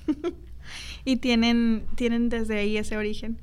y 1.05 1.17
tienen, 1.17 1.85
tienen 1.95 2.29
desde 2.29 2.57
ahí 2.57 2.77
ese 2.77 2.97
origen. 2.97 3.38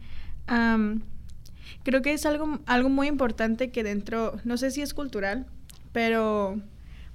creo 1.82 2.02
que 2.02 2.12
es 2.12 2.26
algo, 2.26 2.60
algo 2.66 2.88
muy 2.88 3.08
importante 3.08 3.70
que 3.70 3.82
dentro, 3.82 4.38
no 4.44 4.56
sé 4.56 4.70
si 4.70 4.82
es 4.82 4.94
cultural, 4.94 5.46
pero 5.92 6.60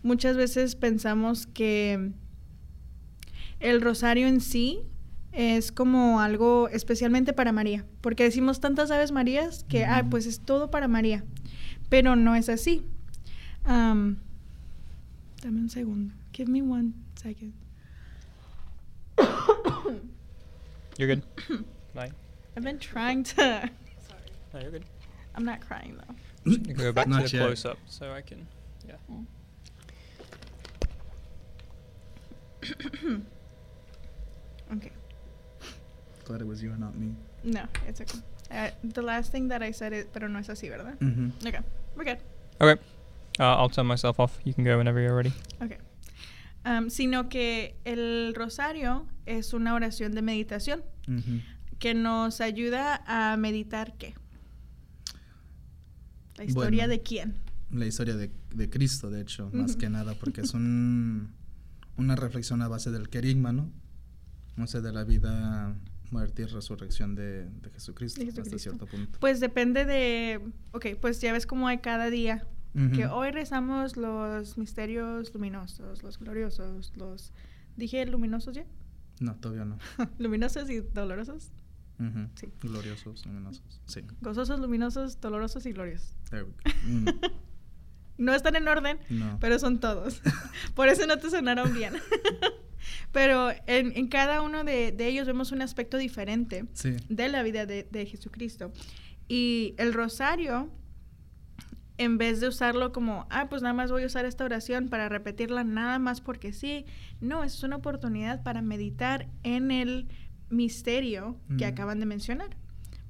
muchas 0.04 0.38
veces 0.38 0.76
pensamos 0.76 1.48
que 1.48 2.12
el 3.60 3.82
rosario 3.82 4.28
en 4.28 4.42
sí 4.42 4.82
es 5.36 5.72
como 5.72 6.22
algo 6.22 6.70
especialmente 6.70 7.34
para 7.34 7.52
María, 7.52 7.86
porque 8.02 8.24
decimos 8.24 8.60
tantas 8.62 8.90
aves 8.92 9.12
Marías 9.12 9.66
que, 9.66 9.86
ah, 9.86 10.06
pues 10.10 10.26
es 10.26 10.40
todo 10.40 10.72
para 10.72 10.88
María, 10.88 11.24
pero 11.90 12.16
no 12.16 12.36
es 12.36 12.50
así. 12.50 12.86
dame 13.66 14.18
un 15.44 15.70
segundo. 15.70 16.14
Give 16.32 16.50
me 16.50 16.62
one 16.62 16.94
second. 17.16 17.54
You're 20.98 21.16
good. 21.16 21.24
Bye. 21.94 22.12
I've 22.56 22.64
been 22.64 22.80
trying 22.80 23.24
to. 23.24 23.36
Sorry. 23.36 23.72
No, 24.54 24.62
you're 24.62 24.72
good. 24.72 24.86
I'm 25.36 25.44
not 25.44 25.60
crying 25.60 25.98
though. 25.98 26.16
You 26.50 26.60
can 26.60 26.76
go 26.76 26.94
back 26.94 27.08
to 27.08 27.14
the 27.22 27.28
close 27.28 27.66
up 27.66 27.78
so 27.88 28.12
I 28.12 28.22
can. 28.22 28.48
Yeah. 28.88 28.96
Mm. 33.02 33.22
Okay. 34.74 34.92
Glad 36.26 36.42
it 36.42 36.48
was 36.48 36.62
you 36.62 36.72
and 36.72 36.80
not 36.80 36.96
me. 36.98 37.16
No, 37.44 37.62
it's 37.88 38.02
okay. 38.02 38.20
Uh, 38.50 38.70
the 38.84 39.02
last 39.02 39.32
thing 39.32 39.48
that 39.50 39.62
I 39.62 39.72
said 39.72 39.94
is, 39.94 40.06
pero 40.12 40.28
no 40.28 40.40
es 40.40 40.50
así, 40.50 40.70
¿verdad? 40.70 40.98
Mm-hmm. 41.00 41.48
Okay, 41.48 41.60
we're 41.96 42.04
good. 42.04 42.18
Okay. 42.60 42.82
Uh, 43.40 43.56
I'll 43.58 43.70
turn 43.70 43.86
myself 43.86 44.20
off. 44.20 44.40
You 44.44 44.54
can 44.54 44.64
go 44.64 44.78
whenever 44.78 45.00
you're 45.00 45.16
ready. 45.16 45.34
Okay. 45.62 45.78
Um, 46.66 46.90
sino 46.90 47.30
que 47.30 47.76
el 47.86 48.34
rosario 48.34 49.06
es 49.28 49.54
una 49.54 49.76
oración 49.76 50.16
de 50.16 50.24
meditación 50.24 50.84
mm-hmm. 51.08 51.42
que 51.78 51.94
nos 51.94 52.42
ayuda 52.42 53.04
a 53.06 53.38
meditar 53.38 53.94
qué. 54.00 54.16
La 56.38 56.46
historia 56.46 56.88
de 56.88 57.04
quién. 57.04 57.36
La 57.72 57.86
historia 57.86 58.16
de, 58.16 58.32
de 58.54 58.70
Cristo, 58.70 59.12
de 59.12 59.22
hecho, 59.22 59.50
más 59.54 59.76
que 59.76 59.90
nada, 59.90 60.16
porque 60.16 60.42
es 60.42 60.54
un, 60.54 61.36
una 61.98 62.16
reflexión 62.16 62.64
a 62.64 62.68
base 62.68 62.90
del 62.90 63.10
querigma, 63.10 63.52
¿no? 63.52 63.70
no 64.56 64.68
sé, 64.68 64.82
de 64.82 64.92
la 64.92 65.04
vida, 65.04 65.76
muerte 66.12 66.44
y 66.44 66.46
resurrección 66.46 67.16
de, 67.16 67.48
Jesucristo, 67.74 68.22
hasta 68.28 68.58
cierto 68.58 68.86
punto. 68.86 69.20
Pues 69.20 69.40
depende 69.40 69.86
de, 69.86 70.42
ok, 70.72 70.88
pues 71.00 71.22
ya 71.22 71.34
ves 71.34 71.46
cómo 71.46 71.68
hay 71.68 71.80
cada 71.80 72.10
día, 72.10 72.48
que 72.94 73.08
hoy 73.08 73.32
rezamos 73.32 73.96
los 73.96 74.58
misterios 74.58 75.34
luminosos, 75.34 76.04
los 76.04 76.20
gloriosos, 76.20 76.92
los... 76.98 77.32
¿Dije 77.78 78.06
luminosos 78.06 78.56
ya? 78.56 78.66
No, 79.22 79.36
todavía 79.36 79.64
no. 79.64 79.78
¿Luminosos 80.18 80.70
y 80.70 80.82
dolorosos? 80.82 81.52
Sí. 82.36 82.52
Gloriosos, 82.62 83.26
luminosos, 83.26 83.82
sí. 83.86 84.02
Gozosos, 84.20 84.60
luminosos, 84.60 85.22
dolorosos 85.22 85.66
y 85.66 85.72
gloriosos. 85.72 86.14
Mm. 86.86 87.08
no 88.18 88.34
están 88.34 88.56
en 88.58 88.68
orden, 88.68 89.00
pero 89.40 89.60
son 89.60 89.80
todos. 89.80 90.22
Por 90.76 90.90
eso 90.90 91.08
no 91.08 91.18
te 91.18 91.30
sonaron 91.30 91.74
bien. 91.74 91.94
Pero 93.12 93.50
en, 93.68 94.08
cada 94.08 94.42
uno 94.42 94.64
de, 94.64 94.96
ellos 95.00 95.28
vemos 95.28 95.52
un 95.52 95.62
aspecto 95.62 95.98
diferente 95.98 96.66
de 97.10 97.30
la 97.30 97.44
vida 97.44 97.66
de, 97.66 98.06
Jesucristo. 98.06 98.72
Y 99.28 99.74
el 99.78 99.94
rosario, 99.94 100.70
en 101.98 102.18
vez 102.18 102.40
de 102.40 102.48
usarlo 102.48 102.92
como, 102.92 103.26
ah, 103.30 103.48
pues 103.50 103.62
nada 103.62 103.74
más 103.74 103.92
voy 103.92 104.04
a 104.04 104.08
usar 104.08 104.26
esta 104.26 104.46
oración 104.46 104.90
para 104.90 105.10
repetirla 105.10 105.64
nada 105.64 105.98
más 105.98 106.22
porque 106.22 106.54
sí, 106.54 106.86
no, 107.22 107.44
es 107.44 107.64
una 107.64 107.78
oportunidad 107.78 108.44
para 108.44 108.62
meditar 108.62 109.28
en 109.44 109.72
el 109.72 110.08
misterio 110.50 111.38
que 111.58 111.66
acaban 111.66 112.00
de 112.00 112.06
mencionar. 112.06 112.58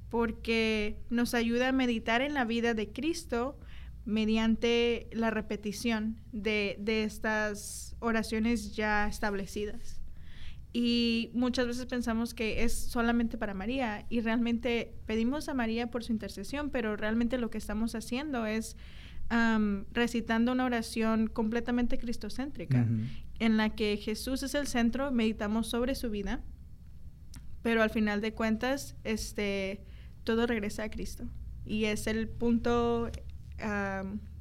Porque 0.08 0.98
nos 1.10 1.34
ayuda 1.34 1.68
a 1.68 1.72
meditar 1.72 2.22
en 2.22 2.32
la 2.32 2.44
vida 2.44 2.74
de 2.74 2.92
Cristo 2.92 3.58
mediante 4.06 5.08
la 5.12 5.30
repetición 5.30 6.16
de, 6.32 6.78
estas 7.04 7.96
oraciones 7.98 8.74
ya 8.74 9.06
establecidas. 9.08 10.00
Y 10.72 11.30
muchas 11.34 11.66
veces 11.66 11.86
pensamos 11.86 12.32
que 12.32 12.62
es 12.62 12.72
solamente 12.72 13.36
para 13.36 13.52
María 13.52 14.06
y 14.08 14.20
realmente 14.20 14.94
pedimos 15.06 15.48
a 15.48 15.54
María 15.54 15.90
por 15.90 16.04
su 16.04 16.12
intercesión, 16.12 16.70
pero 16.70 16.96
realmente 16.96 17.38
lo 17.38 17.50
que 17.50 17.58
estamos 17.58 17.94
haciendo 17.94 18.46
es 18.46 18.76
recitando 19.90 20.52
una 20.52 20.66
oración 20.66 21.26
completamente 21.26 21.98
cristocéntrica, 21.98 22.82
Ujú. 22.82 23.02
en 23.40 23.56
la 23.56 23.74
que 23.74 23.96
Jesús 23.96 24.44
es 24.44 24.54
el 24.54 24.68
centro, 24.68 25.10
meditamos 25.10 25.66
sobre 25.66 25.96
su 25.96 26.10
vida, 26.10 26.44
pero 27.62 27.82
al 27.82 27.90
final 27.90 28.20
de 28.20 28.34
cuentas, 28.34 28.94
este, 29.02 29.82
todo 30.22 30.46
regresa 30.46 30.84
a 30.84 30.90
Cristo. 30.90 31.24
Y 31.64 31.86
es 31.86 32.06
el 32.06 32.28
punto 32.28 33.10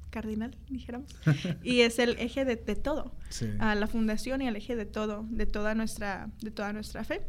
cardinal, 0.10 0.56
dijéramos. 0.70 1.16
y 1.64 1.82
es 1.82 2.00
el 2.00 2.18
eje 2.20 2.46
de, 2.46 2.56
de 2.56 2.76
todo. 2.76 3.12
Sí. 3.30 3.50
a 3.60 3.76
la 3.76 3.88
fundación 3.88 4.42
y 4.42 4.48
el 4.48 4.56
eje 4.56 4.76
de 4.76 4.86
todo, 4.86 5.26
de 5.30 5.46
toda 5.46 5.76
nuestra, 5.76 6.30
de 6.42 6.52
toda 6.52 6.72
nuestra 6.74 7.04
fe. 7.04 7.22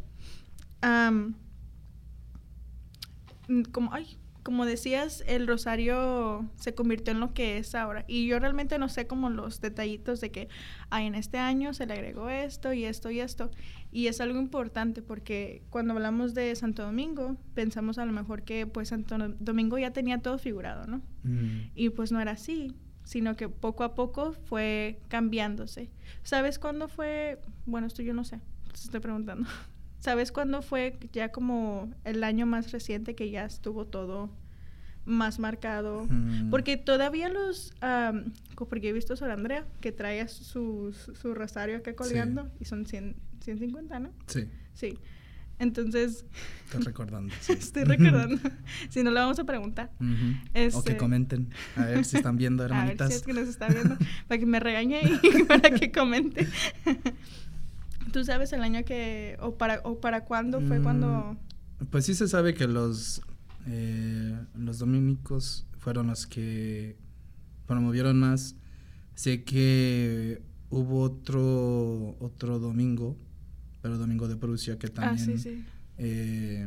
Como, 3.72 3.92
ay, 3.92 4.18
como 4.46 4.64
decías, 4.64 5.24
el 5.26 5.48
rosario 5.48 6.48
se 6.54 6.72
convirtió 6.74 7.12
en 7.12 7.18
lo 7.18 7.34
que 7.34 7.58
es 7.58 7.74
ahora. 7.74 8.04
Y 8.06 8.28
yo 8.28 8.38
realmente 8.38 8.78
no 8.78 8.88
sé 8.88 9.08
como 9.08 9.28
los 9.28 9.60
detallitos 9.60 10.20
de 10.20 10.30
que, 10.30 10.48
ay, 10.88 11.06
en 11.06 11.16
este 11.16 11.38
año 11.38 11.74
se 11.74 11.86
le 11.86 11.94
agregó 11.94 12.28
esto 12.28 12.72
y 12.72 12.84
esto 12.84 13.10
y 13.10 13.18
esto. 13.18 13.50
Y 13.96 14.08
es 14.08 14.20
algo 14.20 14.38
importante 14.38 15.00
porque 15.00 15.62
cuando 15.70 15.94
hablamos 15.94 16.34
de 16.34 16.54
Santo 16.54 16.82
Domingo, 16.84 17.36
pensamos 17.54 17.96
a 17.96 18.04
lo 18.04 18.12
mejor 18.12 18.42
que 18.42 18.66
pues 18.66 18.88
Santo 18.90 19.16
Domingo 19.40 19.78
ya 19.78 19.90
tenía 19.92 20.18
todo 20.18 20.36
figurado, 20.38 20.86
¿no? 20.86 21.00
Mm. 21.22 21.70
Y 21.74 21.88
pues 21.90 22.12
no 22.12 22.20
era 22.20 22.32
así, 22.32 22.74
sino 23.04 23.36
que 23.36 23.48
poco 23.48 23.84
a 23.84 23.94
poco 23.94 24.32
fue 24.32 25.00
cambiándose. 25.08 25.88
¿Sabes 26.24 26.58
cuándo 26.58 26.88
fue? 26.88 27.40
Bueno, 27.64 27.86
esto 27.86 28.02
yo 28.02 28.12
no 28.12 28.24
sé, 28.24 28.40
te 28.68 28.74
estoy 28.74 29.00
preguntando. 29.00 29.48
¿Sabes 29.98 30.30
cuándo 30.30 30.60
fue 30.60 30.98
ya 31.12 31.32
como 31.32 31.90
el 32.04 32.22
año 32.22 32.44
más 32.44 32.72
reciente 32.72 33.14
que 33.14 33.30
ya 33.30 33.46
estuvo 33.46 33.86
todo 33.86 34.28
más 35.06 35.38
marcado? 35.38 36.06
Mm. 36.10 36.50
Porque 36.50 36.76
todavía 36.76 37.28
los... 37.30 37.72
co- 38.56 38.68
porque 38.68 38.90
he 38.90 38.92
visto 38.92 39.14
a 39.14 39.16
Sor 39.16 39.30
Andrea 39.30 39.64
que 39.80 39.90
trae 39.92 40.28
su, 40.28 40.92
su, 40.92 41.14
su 41.14 41.34
rosario 41.34 41.78
acá 41.78 41.94
colgando 41.96 42.50
y 42.60 42.64
son 42.66 42.84
100, 42.86 43.16
150, 43.46 43.98
¿no? 44.00 44.10
Sí, 44.26 44.44
Sí. 44.74 44.98
Entonces, 45.58 46.26
estás 46.66 46.84
recordando. 46.84 47.32
sí. 47.40 47.52
estoy 47.58 47.84
recordando. 47.84 48.36
si 48.90 49.02
no, 49.02 49.10
le 49.10 49.20
vamos 49.20 49.38
a 49.38 49.44
preguntar. 49.44 49.90
O 49.98 50.04
Este- 50.52 50.92
que 50.92 50.96
comenten. 50.98 51.48
A 51.76 51.86
ver 51.86 52.04
si 52.04 52.18
están 52.18 52.36
viendo, 52.36 52.62
A 52.64 52.66
ver 52.66 52.74
si 52.74 52.80
hermanitas. 52.82 53.10
es 53.14 53.22
que 53.22 53.32
nos 53.32 53.48
está 53.48 53.68
viendo, 53.68 53.96
para 54.28 54.38
que 54.38 54.44
me 54.44 54.60
regañe 54.60 55.00
y 55.22 55.42
para 55.44 55.70
que 55.70 55.90
comente. 55.90 56.46
¿Tú 58.12 58.22
sabes 58.24 58.52
el 58.52 58.62
año 58.62 58.84
que, 58.84 59.36
o 59.40 59.56
para, 59.56 59.80
o 59.84 59.98
para 60.00 60.24
cuándo 60.24 60.60
fue 60.60 60.78
Mm, 60.78 60.82
cuando... 60.82 61.36
Pues 61.90 62.04
sí 62.06 62.14
se 62.14 62.28
sabe 62.28 62.52
que 62.54 62.66
los, 62.66 63.22
eh, 63.66 64.38
los 64.56 64.78
dominicos 64.78 65.66
fueron 65.78 66.06
los 66.08 66.26
que 66.26 66.96
promovieron 67.66 68.18
más. 68.18 68.56
Sé 69.14 69.42
que 69.44 70.42
hubo 70.70 71.00
otro, 71.00 72.16
otro 72.20 72.58
domingo, 72.58 73.16
pero 73.86 73.98
domingo 73.98 74.26
de 74.28 74.36
Prusia, 74.36 74.78
que 74.78 74.88
Ah, 74.88 74.92
también 74.92 75.38
sí, 75.38 75.38
sí. 75.38 75.64
eh, 75.98 76.66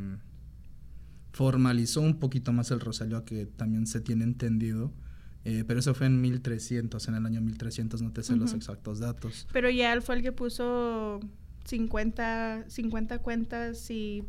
formalizó 1.32 2.02
un 2.02 2.20
poquito 2.20 2.52
más 2.54 2.72
el 2.72 2.80
rosario, 2.80 3.18
a 3.18 3.26
que 3.26 3.46
también 3.46 3.88
se 3.88 4.02
tiene 4.02 4.24
entendido. 4.24 4.92
Eh, 5.46 5.64
pero 5.66 5.80
eso 5.80 5.94
fue 5.94 6.08
en 6.08 6.20
1300, 6.22 7.08
en 7.08 7.16
el 7.16 7.26
año 7.26 7.42
1300, 7.42 8.02
no 8.02 8.12
te 8.12 8.24
sé 8.24 8.36
los 8.36 8.50
Ujú. 8.52 8.58
exactos 8.58 9.00
datos. 9.00 9.48
Pero 9.54 9.70
ya 9.70 9.94
él 9.94 10.02
fue 10.02 10.16
el 10.16 10.22
que 10.22 10.32
puso 10.32 11.20
50, 11.66 12.66
50 12.68 13.20
cuentas 13.20 13.90
y... 13.90 14.24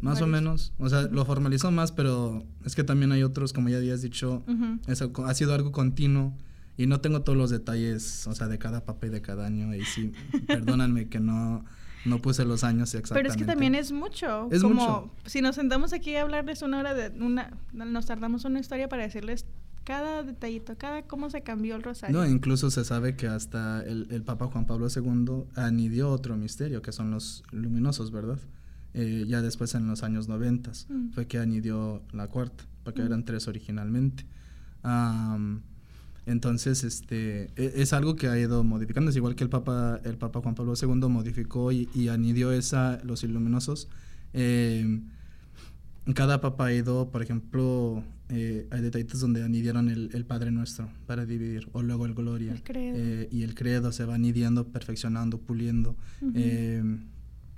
Más 0.00 0.22
o 0.22 0.26
menos, 0.26 0.72
o 0.78 0.88
sea, 0.88 1.02
lo 1.02 1.24
formalizó 1.26 1.70
más, 1.70 1.92
pero 1.92 2.46
es 2.64 2.74
que 2.74 2.82
también 2.84 3.12
hay 3.12 3.22
otros, 3.22 3.52
como 3.52 3.68
ya 3.68 3.76
habías 3.76 4.00
dicho, 4.02 4.42
Ujú. 4.46 4.78
eso 4.86 5.12
co- 5.12 5.26
ha 5.26 5.34
sido 5.34 5.52
algo 5.52 5.70
continuo 5.72 6.34
y 6.78 6.86
no 6.86 7.00
tengo 7.00 7.22
todos 7.22 7.36
los 7.36 7.50
detalles, 7.50 8.26
o 8.26 8.34
sea, 8.34 8.48
de 8.48 8.58
cada 8.58 8.84
papel 8.86 9.10
de 9.10 9.20
cada 9.20 9.46
año 9.46 9.74
y 9.74 9.84
sí, 9.84 10.12
perdónanme 10.46 11.08
que 11.08 11.20
no, 11.20 11.64
no 12.06 12.18
puse 12.20 12.44
los 12.44 12.64
años 12.64 12.90
Pero 12.92 13.00
exactamente. 13.00 13.30
es 13.32 13.36
que 13.36 13.44
también 13.44 13.74
es 13.74 13.92
mucho. 13.92 14.48
Es 14.50 14.62
como 14.62 14.74
mucho. 14.74 15.10
si 15.26 15.40
nos 15.42 15.54
sentamos 15.56 15.92
aquí 15.92 16.14
a 16.16 16.22
hablarles 16.22 16.62
una 16.62 16.78
hora 16.78 16.94
de 16.94 17.10
una, 17.22 17.50
nos 17.72 18.06
tardamos 18.06 18.44
una 18.44 18.60
historia 18.60 18.88
para 18.88 19.02
decirles 19.02 19.44
cada 19.84 20.22
detallito, 20.24 20.76
cada 20.76 21.02
cómo 21.02 21.30
se 21.30 21.42
cambió 21.42 21.76
el 21.76 21.82
rosario. 21.82 22.16
No, 22.16 22.26
incluso 22.26 22.70
se 22.70 22.84
sabe 22.84 23.14
que 23.14 23.28
hasta 23.28 23.82
el, 23.84 24.08
el 24.10 24.22
Papa 24.22 24.46
Juan 24.46 24.66
Pablo 24.66 24.88
II 24.94 25.44
anidió 25.54 26.10
otro 26.10 26.36
misterio, 26.36 26.82
que 26.82 26.90
son 26.92 27.10
los 27.12 27.44
luminosos, 27.52 28.10
¿verdad? 28.10 28.38
Eh, 28.94 29.24
ya 29.28 29.42
después 29.42 29.74
en 29.74 29.86
los 29.86 30.02
años 30.02 30.26
90 30.26 30.72
Mm. 30.88 31.10
fue 31.10 31.26
que 31.26 31.38
anidió 31.38 32.02
la 32.12 32.26
cuarta, 32.28 32.64
porque 32.82 33.02
Mm. 33.02 33.06
eran 33.06 33.24
tres 33.24 33.46
originalmente. 33.46 34.24
Entonces, 36.26 36.84
este, 36.84 37.44
e- 37.56 37.72
es 37.76 37.92
algo 37.92 38.16
que 38.16 38.26
ha 38.28 38.38
ido 38.38 38.62
modificando, 38.64 39.10
es 39.10 39.16
igual 39.16 39.34
que 39.36 39.44
el 39.44 39.50
Papa, 39.50 40.00
el 40.04 40.16
Papa 40.18 40.40
Juan 40.40 40.54
Pablo 40.54 40.74
II 40.80 41.08
modificó 41.08 41.72
y, 41.72 41.88
y 41.94 42.08
anidió 42.08 42.52
esa, 42.52 42.98
los 43.04 43.22
iluminosos. 43.24 43.88
Em, 44.32 45.02
cada 46.14 46.40
papa 46.40 46.66
ha 46.66 46.72
ido, 46.72 47.10
por 47.10 47.22
ejemplo, 47.22 48.02
eh, 48.28 48.66
hay 48.70 48.80
detallitos 48.80 49.20
donde 49.20 49.42
anidieron 49.42 49.88
el, 49.88 50.10
el 50.14 50.24
Padre 50.24 50.50
Nuestro 50.52 50.88
para 51.06 51.26
dividir, 51.26 51.68
o 51.72 51.82
luego 51.82 52.06
el 52.06 52.14
Gloria. 52.14 52.52
El 52.52 52.62
credo. 52.62 52.94
eh, 52.96 53.28
y 53.32 53.42
el 53.42 53.54
credo 53.54 53.90
se 53.92 54.04
va 54.04 54.14
anidiendo, 54.14 54.68
perfeccionando, 54.68 55.38
puliendo. 55.38 55.96
Eh, 56.34 56.82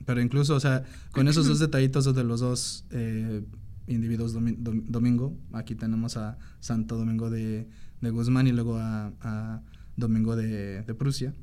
pero 0.07 0.20
incluso, 0.22 0.54
o 0.54 0.61
sea, 0.61 0.85
con 1.12 1.26
esos 1.28 1.46
dos 1.46 1.59
detallitos 1.59 2.14
de 2.14 2.24
los 2.24 2.40
dos 2.40 2.85
eh, 2.90 3.42
individuos 3.87 4.35
domi- 4.35 4.57
dom- 4.57 4.85
domingo, 4.87 5.37
aquí 5.52 5.74
tenemos 5.74 6.16
a 6.16 6.38
Santo 6.61 6.96
Domingo 6.96 7.28
de, 7.31 7.66
de 8.00 8.11
Guzmán 8.11 8.46
y 8.46 8.52
luego 8.52 8.78
a, 8.78 9.12
a 9.20 9.62
Domingo 9.96 10.37
de, 10.37 10.82
de 10.82 10.94
Prusia. 10.94 11.34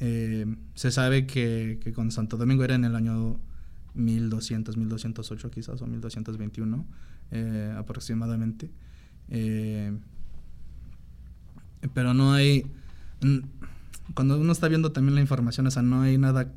Eh, 0.00 0.46
se 0.74 0.90
sabe 0.90 1.26
que, 1.26 1.78
que 1.82 1.92
con 1.92 2.10
Santo 2.10 2.36
Domingo 2.36 2.64
era 2.64 2.74
en 2.74 2.84
el 2.84 2.96
año 2.96 3.38
1200, 3.94 4.76
1208 4.76 5.50
quizás, 5.50 5.82
o 5.82 5.86
1221 5.86 6.86
eh, 7.32 7.74
aproximadamente. 7.76 8.70
Eh, 9.28 9.92
pero 11.94 12.14
no 12.14 12.32
hay... 12.32 12.66
Cuando 14.14 14.40
uno 14.40 14.52
está 14.52 14.68
viendo 14.68 14.92
también 14.92 15.14
la 15.14 15.20
información, 15.20 15.66
o 15.66 15.70
sea, 15.70 15.82
no 15.82 16.02
hay 16.02 16.18
nada 16.18 16.52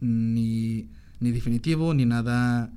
ni, 0.00 0.88
ni 1.20 1.30
definitivo 1.30 1.94
ni 1.94 2.04
nada 2.04 2.72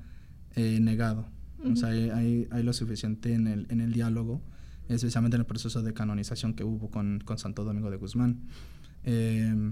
eh, 0.56 0.80
negado. 0.80 1.26
O 1.66 1.76
sea, 1.76 1.90
hay, 1.90 2.10
hay, 2.10 2.48
hay 2.52 2.64
lo 2.64 2.74
suficiente 2.74 3.34
en 3.34 3.48
el, 3.48 3.68
en 3.70 3.82
el 3.82 3.92
diálogo, 3.92 4.42
especialmente 4.90 5.36
en 5.38 5.42
el 5.42 5.46
proceso 5.46 5.82
de 5.82 5.94
canonización 5.94 6.54
que 6.54 6.64
hubo 6.64 6.90
con, 6.90 7.22
con 7.24 7.38
Santo 7.38 7.64
Domingo 7.64 7.90
de 7.90 7.98
Guzmán. 7.98 8.42
Eh, 9.04 9.72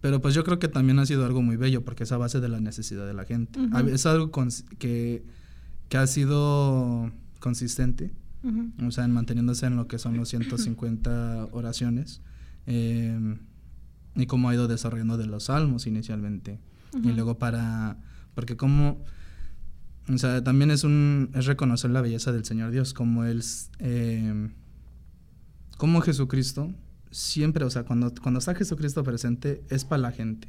pero 0.00 0.20
pues 0.20 0.34
yo 0.34 0.44
creo 0.44 0.58
que 0.58 0.68
también 0.68 0.98
ha 0.98 1.06
sido 1.06 1.24
algo 1.24 1.42
muy 1.42 1.56
bello 1.56 1.84
porque 1.84 2.04
es 2.04 2.12
a 2.12 2.16
base 2.16 2.40
de 2.40 2.48
la 2.48 2.60
necesidad 2.60 3.06
de 3.06 3.14
la 3.14 3.24
gente. 3.24 3.58
Ujú. 3.60 3.76
Ha- 3.76 3.80
Es 3.80 4.06
algo 4.06 4.30
que, 4.78 5.24
que 5.88 5.96
ha 5.98 6.06
sido 6.06 7.10
consistente, 7.40 8.12
Ujú. 8.42 8.86
o 8.86 8.90
sea, 8.90 9.04
en 9.04 9.12
manteniéndose 9.12 9.66
en 9.66 9.76
lo 9.76 9.88
que 9.88 9.98
son 9.98 10.16
los 10.16 10.28
150 10.28 11.48
oraciones 11.52 12.20
eh, 12.66 13.36
y 14.14 14.26
cómo 14.26 14.48
ha 14.48 14.54
ido 14.54 14.68
desarrollando 14.68 15.16
de 15.16 15.26
los 15.26 15.44
salmos 15.44 15.86
inicialmente. 15.86 16.60
Y 16.94 16.98
Ujú. 16.98 17.10
luego 17.10 17.38
para, 17.38 17.96
porque 18.34 18.56
como, 18.56 19.02
o 20.12 20.18
sea, 20.18 20.42
también 20.44 20.70
es 20.70 20.84
un, 20.84 21.30
es 21.34 21.46
reconocer 21.46 21.90
la 21.90 22.00
belleza 22.00 22.32
del 22.32 22.44
Señor 22.44 22.70
Dios, 22.70 22.94
como 22.94 23.24
Él, 23.24 23.42
eh, 23.80 24.50
como 25.76 26.00
Jesucristo, 26.00 26.72
siempre, 27.10 27.64
o 27.64 27.70
sea, 27.70 27.84
cuando, 27.84 28.12
cuando 28.22 28.38
está 28.38 28.54
Jesucristo 28.54 29.02
presente, 29.04 29.62
es 29.68 29.84
para 29.84 30.02
la 30.02 30.12
gente. 30.12 30.48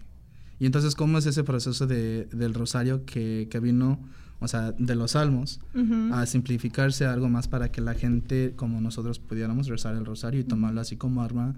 Y 0.60 0.66
entonces, 0.66 0.96
¿cómo 0.96 1.18
es 1.18 1.26
ese 1.26 1.44
proceso 1.44 1.88
de, 1.88 2.26
del 2.26 2.54
rosario 2.54 3.06
que, 3.06 3.48
que 3.50 3.60
vino, 3.60 4.00
o 4.40 4.48
sea, 4.48 4.72
de 4.74 4.96
los 4.96 5.12
salmos, 5.12 5.60
Ujú. 5.74 6.14
a 6.14 6.26
simplificarse 6.26 7.06
a 7.06 7.14
algo 7.14 7.30
más 7.30 7.48
para 7.48 7.72
que 7.72 7.82
la 7.82 7.94
gente, 7.94 8.54
como 8.56 8.82
nosotros, 8.82 9.20
pudiéramos 9.20 9.68
rezar 9.68 9.96
el 9.96 10.06
rosario 10.06 10.40
y 10.40 10.44
tomarlo 10.44 10.82
así 10.82 10.98
como 10.98 11.22
arma 11.22 11.56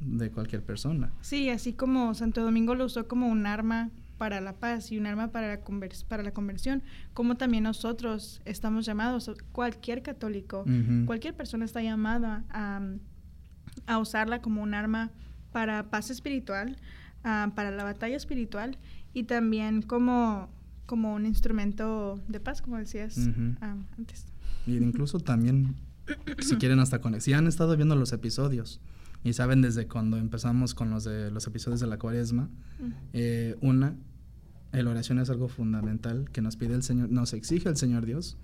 de 0.00 0.30
cualquier 0.30 0.62
persona? 0.62 1.10
Sí, 1.22 1.48
así 1.50 1.72
como 1.72 2.14
Santo 2.14 2.42
Domingo 2.42 2.74
lo 2.74 2.84
usó 2.84 3.08
como 3.08 3.28
un 3.28 3.46
arma 3.46 3.90
para 4.18 4.40
la 4.40 4.52
paz 4.52 4.90
y 4.92 4.98
un 4.98 5.06
arma 5.06 5.28
para 5.28 5.48
la, 5.48 5.64
convers- 5.64 6.04
para 6.04 6.22
la 6.22 6.32
conversión, 6.32 6.82
como 7.14 7.36
también 7.36 7.62
nosotros 7.64 8.42
estamos 8.44 8.84
llamados, 8.84 9.30
cualquier 9.52 10.02
católico, 10.02 10.64
cualquier 11.06 11.34
persona 11.34 11.64
está 11.64 11.80
llamada 11.82 12.44
a, 12.50 12.80
a 13.86 13.98
usarla 13.98 14.42
como 14.42 14.62
un 14.62 14.74
arma 14.74 15.10
para 15.52 15.88
paz 15.90 16.10
espiritual, 16.10 16.76
ah, 17.24 17.52
para 17.54 17.70
la 17.70 17.84
batalla 17.84 18.16
espiritual 18.16 18.76
y 19.14 19.22
también 19.24 19.82
como, 19.82 20.50
como 20.86 21.14
un 21.14 21.24
instrumento 21.24 22.20
de 22.28 22.40
paz, 22.40 22.60
como 22.60 22.76
decías 22.76 23.16
ah, 23.62 23.76
antes. 23.96 24.26
Y 24.66 24.76
incluso 24.76 25.20
también, 25.20 25.76
si 26.40 26.56
quieren 26.56 26.80
hasta 26.80 27.00
con... 27.00 27.18
Si 27.20 27.32
han 27.32 27.46
estado 27.46 27.76
viendo 27.76 27.96
los 27.96 28.12
episodios 28.12 28.80
y 29.24 29.32
saben 29.32 29.62
desde 29.62 29.86
cuando 29.86 30.16
empezamos 30.16 30.74
con 30.74 30.90
los, 30.90 31.04
de, 31.04 31.30
los 31.30 31.46
episodios 31.46 31.80
de 31.80 31.86
la 31.86 31.98
cuaresma, 31.98 32.48
eh, 33.12 33.56
una, 33.60 33.96
la 34.72 34.90
oración 34.90 35.18
es 35.18 35.28
algo 35.30 35.48
fundamental 35.48 36.30
que 36.32 36.40
nos 36.40 36.56
pide 36.56 36.74
el 36.74 36.82
Señor, 36.82 37.10
nos 37.10 37.32
exige 37.32 37.68
el 37.68 37.76
Señor 37.76 38.06
Dios. 38.06 38.36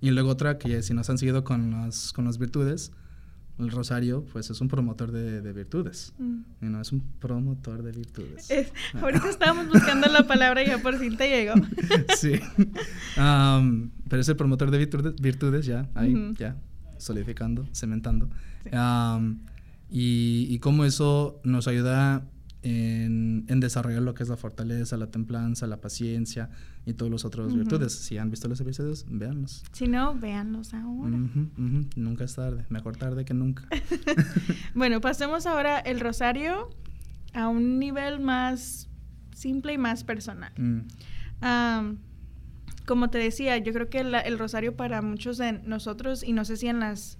Y 0.00 0.10
luego 0.10 0.30
otra, 0.30 0.58
que 0.58 0.82
si 0.82 0.92
nos 0.94 1.08
han 1.10 1.18
seguido 1.18 1.44
con 1.44 1.70
las, 1.70 2.12
con 2.12 2.24
las 2.26 2.38
virtudes, 2.38 2.92
el 3.58 3.70
rosario, 3.70 4.24
pues 4.32 4.50
es 4.50 4.60
un 4.60 4.68
promotor 4.68 5.12
de, 5.12 5.40
de 5.40 5.52
virtudes. 5.52 6.12
Mm. 6.18 6.34
You 6.60 6.68
know, 6.68 6.80
es 6.80 6.90
un 6.92 7.00
promotor 7.20 7.82
de 7.82 7.92
virtudes. 7.92 8.50
Es- 8.50 8.72
ahorita 9.00 9.28
estábamos 9.30 9.68
buscando 9.68 10.08
la 10.08 10.26
palabra 10.26 10.62
y 10.62 10.66
ya 10.66 10.78
por 10.78 10.96
fin 10.98 11.16
te 11.16 11.28
llegó. 11.28 11.54
sí. 12.18 12.32
Am, 13.16 13.90
pero 14.08 14.20
es 14.20 14.28
el 14.28 14.36
promotor 14.36 14.70
de 14.70 14.78
virtudes, 14.78 15.14
virtudes 15.20 15.66
ya, 15.66 15.88
ahí, 15.94 16.14
ya, 16.36 16.56
solidificando, 16.98 17.66
cementando. 17.72 18.28
Sí. 18.64 18.70
Am, 18.72 19.40
y, 19.94 20.46
y 20.50 20.58
cómo 20.58 20.84
eso 20.84 21.40
nos 21.44 21.68
ayuda 21.68 22.26
en, 22.62 23.44
en 23.48 23.60
desarrollar 23.60 24.02
lo 24.02 24.14
que 24.14 24.22
es 24.24 24.28
la 24.28 24.36
fortaleza, 24.36 24.96
la 24.96 25.06
templanza, 25.10 25.66
la 25.68 25.80
paciencia 25.80 26.48
y 26.86 26.94
todos 26.94 27.12
los 27.12 27.24
otros 27.24 27.54
virtudes. 27.54 27.92
Si 27.92 28.18
han 28.18 28.30
visto 28.30 28.48
los 28.48 28.58
episodios, 28.60 29.04
véanlos. 29.08 29.62
Si 29.72 29.86
no, 29.86 30.14
véanlos 30.18 30.74
ahora. 30.74 31.16
Nunca 31.96 32.24
es 32.24 32.34
tarde, 32.34 32.64
mejor 32.70 32.96
tarde 32.96 33.24
que 33.24 33.34
nunca. 33.34 33.68
Bueno, 34.74 35.00
pasemos 35.00 35.46
ahora 35.46 35.78
el 35.78 36.00
rosario 36.00 36.70
a 37.34 37.48
un 37.48 37.78
nivel 37.78 38.18
más 38.18 38.88
simple 39.34 39.74
y 39.74 39.78
más 39.78 40.02
personal. 40.04 40.52
Mm, 40.56 40.80
como 42.86 43.10
te 43.10 43.18
decía, 43.18 43.56
yo 43.58 43.72
creo 43.72 43.88
que 43.88 44.04
la- 44.04 44.20
el 44.20 44.38
rosario 44.38 44.74
para 44.76 45.00
muchos 45.02 45.38
de 45.38 45.52
nosotros, 45.52 46.22
y 46.24 46.32
no 46.32 46.44
sé 46.44 46.56
si 46.56 46.66
en 46.68 46.80
las, 46.80 47.18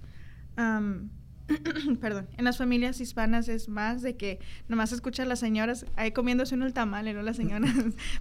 am, 0.57 1.09
perdón, 2.01 2.27
en 2.37 2.45
las 2.45 2.57
familias 2.57 2.99
hispanas 2.99 3.47
es 3.49 3.69
más 3.69 4.01
de 4.01 4.15
que 4.15 4.39
nomás 4.67 4.91
escucha 4.91 5.23
a 5.23 5.25
las 5.25 5.39
señoras 5.39 5.85
ahí 5.95 6.11
comiéndose 6.11 6.55
uno 6.55 6.65
el 6.65 6.73
tamal, 6.73 7.13
¿no? 7.13 7.21
Las 7.21 7.37
señoras, 7.37 7.71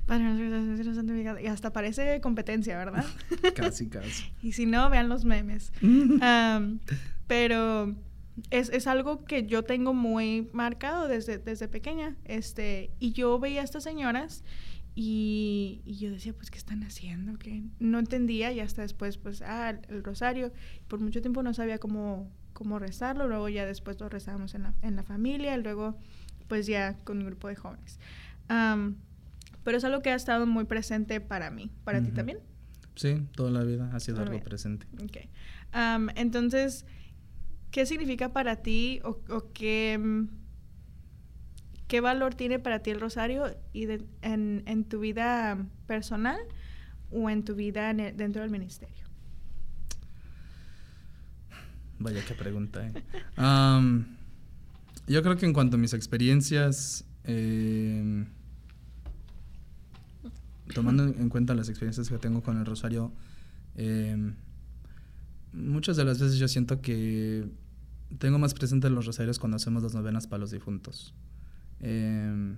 Padre 0.07 0.25
nuestro, 0.25 0.95
santificado", 0.95 1.41
y 1.41 1.47
hasta 1.47 1.73
parece 1.73 2.21
competencia, 2.21 2.77
¿verdad? 2.77 3.05
casi, 3.55 3.89
casi. 3.89 4.25
y 4.43 4.53
si 4.53 4.67
no, 4.67 4.91
vean 4.91 5.09
los 5.09 5.25
memes. 5.25 5.73
Pero 7.27 7.95
es, 8.51 8.69
es 8.69 8.87
algo 8.87 9.25
que 9.25 9.47
yo 9.47 9.63
tengo 9.63 9.95
muy 9.95 10.51
marcado 10.53 11.09
desde, 11.09 11.39
desde 11.39 11.69
pequeña. 11.69 12.17
Este, 12.25 12.91
y 12.99 13.13
yo 13.13 13.39
veía 13.39 13.63
a 13.63 13.65
estas 13.65 13.85
señoras 13.85 14.45
y, 14.95 15.83
y 15.85 15.97
yo 15.97 16.11
decía, 16.11 16.33
pues, 16.35 16.51
¿qué 16.51 16.59
están 16.59 16.83
haciendo? 16.83 17.39
que 17.39 17.63
No 17.79 17.99
entendía 17.99 18.53
y 18.53 18.61
hasta 18.61 18.83
después, 18.83 19.19
pues, 19.19 19.43
ah, 19.43 19.71
el, 19.71 19.81
el 19.89 20.05
rosario. 20.05 20.53
Por 20.89 21.01
mucho 21.01 21.21
tiempo 21.21 21.43
no 21.43 21.55
sabía 21.55 21.79
cómo, 21.79 22.31
cómo 22.55 22.79
rezarlo. 22.79 23.29
Luego 23.29 23.51
ya 23.51 23.67
después 23.67 24.01
lo 24.01 24.09
rezábamos 24.09 24.55
en 24.55 24.63
la, 24.63 24.75
en 24.81 24.97
la 24.97 25.03
familia. 25.03 25.55
Luego, 25.59 25.99
pues, 26.49 26.67
ya 26.67 26.97
con 27.05 27.19
un 27.19 27.27
grupo 27.27 27.49
de 27.49 27.57
jóvenes. 27.57 28.01
Pero 29.65 29.77
es 29.79 29.85
algo 29.85 30.01
que 30.01 30.11
ha 30.11 30.15
estado 30.15 30.47
muy 30.47 30.65
presente 30.65 31.21
para 31.21 31.51
mí. 31.51 31.71
¿Para 31.85 32.03
ti 32.03 32.11
también? 32.11 32.39
Sí, 32.97 33.27
toda 33.35 33.51
la 33.51 33.63
vida 33.65 33.91
ha 33.93 34.01
sido 34.01 34.17
Toda 34.19 34.29
algo 34.31 34.43
presente. 34.45 34.87
Ok. 35.03 35.17
Am, 35.73 36.11
entonces, 36.17 36.87
¿qué 37.71 37.87
significa 37.87 38.33
para 38.33 38.57
ti 38.57 39.01
o, 39.05 39.19
o 39.31 39.53
qué, 39.53 39.99
mm, 39.99 40.29
qué 41.89 42.01
valor 42.01 42.35
tiene 42.35 42.59
para 42.59 42.81
ti 42.81 42.91
el 42.91 43.01
rosario 43.01 43.57
y 43.73 43.87
de- 43.87 44.05
en, 44.23 44.63
en 44.67 44.85
tu 44.85 45.01
vida 45.01 45.59
personal 45.87 46.39
o 47.11 47.29
en 47.31 47.45
tu 47.45 47.55
vida 47.55 47.91
en 47.91 48.01
el- 48.01 48.17
dentro 48.17 48.43
del 48.43 48.51
ministerio? 48.51 49.04
Vaya 51.99 52.25
qué 52.27 52.35
pregunta. 52.35 52.87
¿eh? 52.87 52.93
Yo 55.07 55.23
creo 55.23 55.37
que 55.37 55.47
en 55.47 55.53
cuanto 55.53 55.77
a 55.77 55.79
mis 55.79 55.93
experiencias, 55.93 57.05
eh, 57.25 58.25
tomando 60.73 61.05
en 61.05 61.29
cuenta 61.29 61.55
las 61.55 61.69
experiencias 61.69 62.09
que 62.09 62.19
tengo 62.19 62.43
con 62.43 62.59
el 62.59 62.65
rosario, 62.65 63.13
eh, 63.77 64.33
muchas 65.53 65.97
de 65.97 66.05
las 66.05 66.21
veces 66.21 66.39
yo 66.39 66.49
siento 66.49 66.81
que 66.81 67.47
tengo 68.19 68.39
más 68.39 68.55
presente 68.55 68.89
los 68.89 69.05
rosarios 69.07 69.39
cuando 69.39 69.57
hacemos 69.57 69.83
las 69.83 69.95
novenas 69.95 70.27
para 70.27 70.41
los 70.41 70.51
difuntos. 70.51 71.15
Eh, 71.81 72.55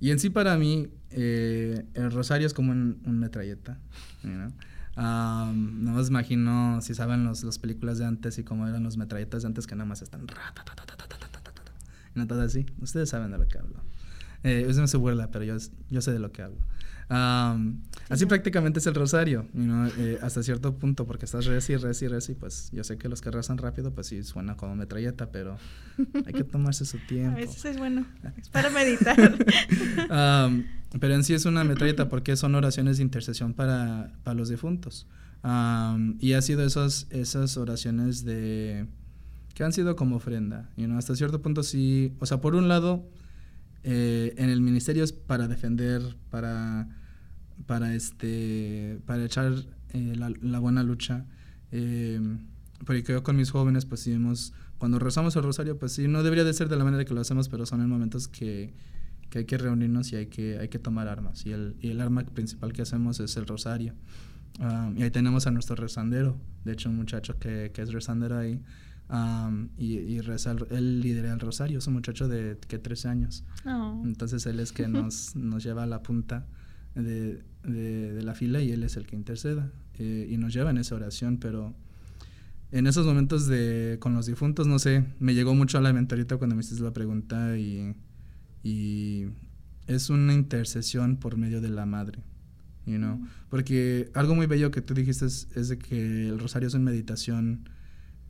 y 0.00 0.10
en 0.10 0.18
sí 0.18 0.30
para 0.30 0.56
mí 0.56 0.88
eh, 1.10 1.84
el 1.94 2.12
rosario 2.12 2.46
es 2.46 2.54
como 2.54 2.70
un, 2.72 3.00
un 3.06 3.18
metralleta. 3.18 3.78
you 4.22 4.52
Um, 4.96 5.82
no 5.84 5.96
os 5.96 6.08
imagino 6.08 6.80
si 6.80 6.94
saben 6.94 7.24
las 7.24 7.42
los 7.42 7.58
películas 7.58 7.98
de 7.98 8.04
antes 8.04 8.38
y 8.38 8.44
cómo 8.44 8.68
eran 8.68 8.84
los 8.84 8.96
metralletas 8.96 9.42
de 9.42 9.48
antes 9.48 9.66
que 9.66 9.74
nada 9.74 9.86
más 9.86 10.02
están... 10.02 10.26
Y 12.14 12.18
no 12.18 12.26
todo 12.26 12.42
así. 12.42 12.66
Ustedes 12.80 13.10
saben 13.10 13.32
de 13.32 13.38
lo 13.38 13.48
que 13.48 13.58
hablo. 13.58 13.82
Eh, 14.44 14.66
usted 14.68 14.82
no 14.82 15.00
burla, 15.00 15.30
pero 15.30 15.44
yo, 15.44 15.56
yo 15.90 16.00
sé 16.00 16.12
de 16.12 16.18
lo 16.18 16.30
que 16.30 16.42
hablo. 16.42 16.58
Am, 17.08 17.82
así 18.08 18.26
prácticamente 18.26 18.78
es 18.78 18.86
el 18.86 18.94
rosario, 18.94 19.46
you 19.52 19.62
know, 19.64 19.86
eh, 19.98 20.18
hasta 20.22 20.42
cierto 20.42 20.74
punto, 20.76 21.06
porque 21.06 21.26
estás 21.26 21.44
reci, 21.46 21.76
reci, 21.76 22.08
reci, 22.08 22.34
pues 22.34 22.70
yo 22.72 22.82
sé 22.84 22.96
que 22.96 23.08
los 23.08 23.20
que 23.20 23.30
rezan 23.30 23.58
rápido, 23.58 23.92
pues 23.92 24.06
sí 24.06 24.22
suena 24.22 24.56
como 24.56 24.74
metralleta, 24.74 25.30
pero 25.30 25.56
hay 26.26 26.32
que 26.32 26.44
tomarse 26.44 26.84
su 26.84 26.96
A 27.04 27.06
tiempo. 27.06 27.36
veces 27.36 27.64
es 27.64 27.78
bueno, 27.78 28.06
es 28.38 28.48
para 28.48 28.70
meditar. 28.70 29.36
Am, 30.10 30.64
pero 31.00 31.14
en 31.14 31.24
sí 31.24 31.34
es 31.34 31.44
una 31.44 31.64
metralleta 31.64 32.08
porque 32.08 32.36
son 32.36 32.54
oraciones 32.54 32.96
de 32.98 33.02
intercesión 33.02 33.52
para, 33.54 34.12
para 34.22 34.34
los 34.34 34.48
difuntos. 34.48 35.06
Am, 35.42 36.16
y 36.20 36.32
ha 36.32 36.42
sido 36.42 36.64
esas, 36.64 37.06
esas 37.10 37.56
oraciones 37.56 38.24
de 38.24 38.86
que 39.54 39.62
han 39.62 39.72
sido 39.72 39.94
como 39.94 40.16
ofrenda. 40.16 40.68
you 40.76 40.86
know, 40.86 40.98
hasta 40.98 41.14
cierto 41.14 41.40
punto 41.42 41.62
sí, 41.62 42.12
o 42.18 42.26
sea, 42.26 42.40
por 42.40 42.54
un 42.56 42.66
lado, 42.68 43.06
eh, 43.84 44.34
en 44.36 44.50
el 44.50 44.60
ministerio 44.60 45.04
es 45.04 45.12
para 45.12 45.46
defender, 45.46 46.16
para, 46.30 46.88
para, 47.66 47.94
este, 47.94 49.00
para 49.06 49.24
echar 49.24 49.52
eh, 49.92 50.14
la, 50.16 50.32
la 50.40 50.58
buena 50.58 50.82
lucha. 50.82 51.26
Eh, 51.70 52.20
porque 52.84 53.02
yo 53.02 53.22
con 53.22 53.36
mis 53.36 53.50
jóvenes, 53.50 53.84
pues 53.84 54.00
sí, 54.00 54.16
cuando 54.78 54.98
rezamos 54.98 55.36
el 55.36 55.42
rosario, 55.42 55.78
pues 55.78 55.92
sí, 55.92 56.08
no 56.08 56.22
debería 56.22 56.44
de 56.44 56.52
ser 56.52 56.68
de 56.68 56.76
la 56.76 56.84
manera 56.84 57.04
que 57.04 57.14
lo 57.14 57.20
hacemos, 57.20 57.48
pero 57.48 57.66
son 57.66 57.80
en 57.80 57.88
momentos 57.88 58.26
que, 58.28 58.74
que 59.30 59.40
hay 59.40 59.44
que 59.44 59.58
reunirnos 59.58 60.12
y 60.12 60.16
hay 60.16 60.26
que, 60.26 60.58
hay 60.58 60.68
que 60.68 60.78
tomar 60.78 61.08
armas. 61.08 61.46
Y 61.46 61.52
el, 61.52 61.76
y 61.80 61.90
el 61.90 62.00
arma 62.00 62.24
principal 62.24 62.72
que 62.72 62.82
hacemos 62.82 63.20
es 63.20 63.36
el 63.36 63.46
rosario. 63.46 63.94
Um, 64.60 64.96
y 64.96 65.02
ahí 65.02 65.10
tenemos 65.10 65.46
a 65.46 65.50
nuestro 65.50 65.74
rezandero, 65.74 66.36
de 66.64 66.72
hecho 66.72 66.88
un 66.88 66.96
muchacho 66.96 67.38
que, 67.38 67.72
que 67.74 67.82
es 67.82 67.92
rezandero 67.92 68.38
ahí, 68.38 68.62
um, 69.10 69.68
y, 69.78 69.94
y 69.98 70.20
reza, 70.20 70.52
el- 70.52 70.66
él 70.70 71.00
lidera 71.00 71.32
el 71.32 71.40
rosario, 71.40 71.78
es 71.78 71.86
un 71.86 71.94
muchacho 71.94 72.28
de 72.28 72.58
que 72.68 72.78
13 72.78 73.08
años. 73.08 73.44
No. 73.64 74.02
Entonces 74.04 74.44
él 74.46 74.60
es 74.60 74.72
que 74.72 74.88
nos, 74.88 75.34
nos 75.36 75.62
lleva 75.64 75.82
a 75.84 75.86
la 75.86 76.02
punta 76.02 76.46
de, 76.94 77.42
de- 77.64 78.12
de 78.12 78.22
la 78.22 78.34
fila 78.34 78.60
y 78.62 78.70
él 78.72 78.82
es 78.82 78.96
el 78.96 79.06
que 79.06 79.16
interceda 79.16 79.70
eh, 79.98 80.28
y 80.30 80.36
nos 80.36 80.52
lleva 80.54 80.70
en 80.70 80.78
esa 80.78 80.94
oración, 80.94 81.38
pero 81.38 81.74
en 82.72 82.86
esos 82.86 83.06
momentos 83.06 83.46
de 83.46 83.98
con 84.00 84.14
los 84.14 84.26
difuntos, 84.26 84.66
no 84.66 84.78
sé, 84.80 85.04
me 85.20 85.34
llegó 85.34 85.54
mucho 85.54 85.78
a 85.78 85.80
la 85.80 85.92
mente 85.92 86.14
ahorita 86.14 86.36
cuando 86.38 86.56
me 86.56 86.60
hiciste 86.62 86.82
la 86.82 86.92
pregunta 86.92 87.56
y, 87.56 87.94
y 88.64 89.26
es 89.86 90.10
una 90.10 90.32
intercesión 90.34 91.16
por 91.16 91.36
medio 91.36 91.60
de 91.60 91.68
la 91.68 91.86
madre. 91.86 92.20
You 92.86 92.96
know? 92.98 93.20
Porque 93.48 94.10
algo 94.14 94.34
muy 94.34 94.46
bello 94.46 94.70
que 94.70 94.80
tú 94.82 94.92
dijiste 94.92 95.24
es, 95.26 95.48
es 95.54 95.68
de 95.68 95.78
que 95.78 96.28
el 96.28 96.38
rosario 96.38 96.66
es 96.68 96.74
una 96.74 96.90
meditación 96.90 97.68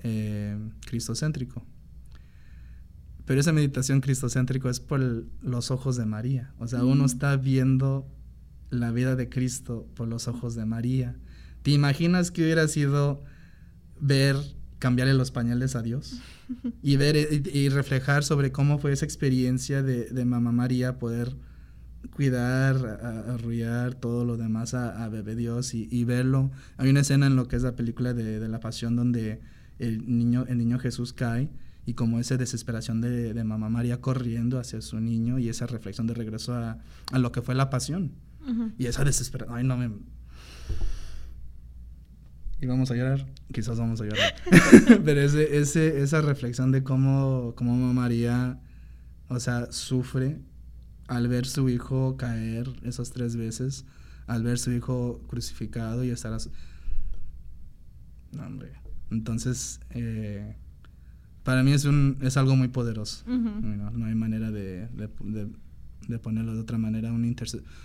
eh, 0.05 0.57
cristocéntrico. 0.87 1.67
Pero 3.25 3.41
esa 3.41 3.53
meditación 3.53 4.01
cristocéntrico 4.01 4.69
es 4.69 4.81
por 4.81 5.01
el- 5.01 5.27
los 5.43 5.71
ojos 5.71 5.97
de 5.97 6.05
María. 6.07 6.53
O 6.59 6.69
sea, 6.69 6.85
uno 6.85 7.03
Mm. 7.05 7.07
está 7.07 7.37
viendo 7.37 8.07
la 8.71 8.93
vida 8.93 9.17
de 9.17 9.29
Cristo 9.29 9.89
por 9.95 10.09
los 10.09 10.29
ojos 10.29 10.55
de 10.55 10.67
María. 10.67 11.17
¿Te 11.63 11.71
imaginas 11.71 12.31
que 12.31 12.43
hubiera 12.43 12.69
sido 12.69 13.25
ver 14.01 14.37
cambiarle 14.79 15.15
los 15.15 15.31
pañales 15.31 15.75
a 15.77 15.83
Dios? 15.83 16.21
Y 16.83 16.97
ver 16.99 17.17
eh, 17.17 17.43
y, 17.53 17.59
y 17.59 17.69
reflejar 17.71 18.23
sobre 18.25 18.53
cómo 18.53 18.79
fue 18.79 18.93
esa 18.93 19.07
experiencia 19.07 19.83
de, 19.83 20.11
de 20.11 20.25
Mamá 20.27 20.53
María 20.53 20.99
poder 20.99 21.35
cuidar, 22.15 22.77
arrullar 23.31 23.95
todo 23.95 24.27
lo 24.27 24.37
demás 24.37 24.75
a, 24.75 25.03
a 25.03 25.09
bebé 25.09 25.35
Dios 25.37 25.73
y, 25.73 25.89
y 25.91 26.05
verlo. 26.05 26.51
Hay 26.77 26.91
una 26.91 27.01
escena 27.01 27.27
en 27.27 27.37
lo 27.37 27.49
que 27.49 27.57
es 27.57 27.63
la 27.63 27.75
película 27.77 28.13
de, 28.13 28.39
de 28.41 28.49
la 28.49 28.61
pasión 28.61 28.95
donde 28.95 29.41
el 29.79 30.17
niño, 30.19 30.45
el 30.49 30.59
niño 30.59 30.79
Jesús 30.79 31.13
cae 31.13 31.49
y 31.87 31.95
como 31.95 32.19
esa 32.19 32.37
desesperación 32.37 33.01
de, 33.01 33.35
de 33.35 33.45
mamá 33.45 33.69
María 33.69 34.01
corriendo 34.01 34.59
hacia 34.59 34.81
su 34.81 35.01
niño 35.01 35.39
y 35.39 35.49
esa 35.49 35.67
reflexión 35.67 36.07
de 36.07 36.15
regreso 36.15 36.55
a, 36.55 36.79
a 37.13 37.19
lo 37.19 37.31
que 37.33 37.43
fue 37.43 37.55
la 37.55 37.69
pasión. 37.71 38.13
Ujú. 38.49 38.73
Y 38.79 38.87
esa 38.87 39.05
desesperación, 39.05 39.57
ay 39.57 39.65
no 39.65 39.77
me... 39.77 39.91
¿Y 42.61 42.67
vamos 42.67 42.91
a 42.91 42.95
llorar? 42.95 43.27
Quizás 43.53 43.79
vamos 43.79 44.01
a 44.01 44.05
llorar. 44.05 44.35
Pero 45.05 45.21
ese, 45.21 45.59
ese, 45.59 46.01
esa 46.03 46.21
reflexión 46.23 46.73
de 46.73 46.83
cómo, 46.83 47.53
cómo 47.57 47.77
mamá 47.77 47.93
María, 47.93 48.61
o 49.29 49.39
sea, 49.41 49.71
sufre 49.71 50.39
al 51.09 51.29
ver 51.29 51.45
su 51.47 51.69
hijo 51.69 52.17
caer 52.17 52.69
esas 52.83 53.11
tres 53.11 53.37
veces, 53.37 53.85
al 54.27 54.43
ver 54.43 54.59
su 54.59 54.73
hijo 54.73 55.21
crucificado 55.29 56.05
y 56.05 56.11
estar... 56.11 56.33
a 56.33 56.39
su- 56.39 56.51
No, 58.33 58.47
hombre. 58.47 58.73
Entonces, 59.11 59.81
eh, 59.91 60.57
para 61.43 61.63
mí 61.63 61.73
es, 61.73 61.85
un, 61.85 62.19
es 62.23 62.37
algo 62.37 62.57
muy 62.57 62.69
poderoso. 62.69 63.25
Ujú. 63.27 63.61
You 63.61 63.75
know, 63.75 63.91
no 63.91 64.07
hay 64.07 64.15
manera 64.15 64.51
de, 64.51 64.89
de- 64.89 65.11
de- 65.21 65.49
de 66.09 66.19
ponerlo 66.19 66.55
de 66.55 66.61
otra 66.61 66.79
manera, 66.79 67.13
una, 67.13 67.29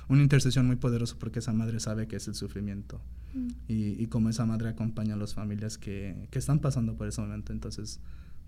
una 0.07 0.21
intercesión 0.21 0.67
muy 0.67 0.75
poderosa 0.75 1.15
porque 1.19 1.39
esa 1.39 1.53
madre 1.53 1.79
sabe 1.79 2.07
que 2.07 2.17
es 2.17 2.27
el 2.27 2.35
sufrimiento 2.35 3.01
mm. 3.33 3.47
y, 3.67 4.01
y 4.01 4.07
como 4.07 4.29
esa 4.29 4.45
madre 4.45 4.69
acompaña 4.69 5.13
a 5.13 5.17
las 5.17 5.33
familias 5.33 5.77
que, 5.77 6.27
que, 6.31 6.39
están 6.39 6.59
pasando 6.59 6.95
por 6.95 7.07
ese 7.07 7.21
momento. 7.21 7.53
Entonces, 7.53 7.99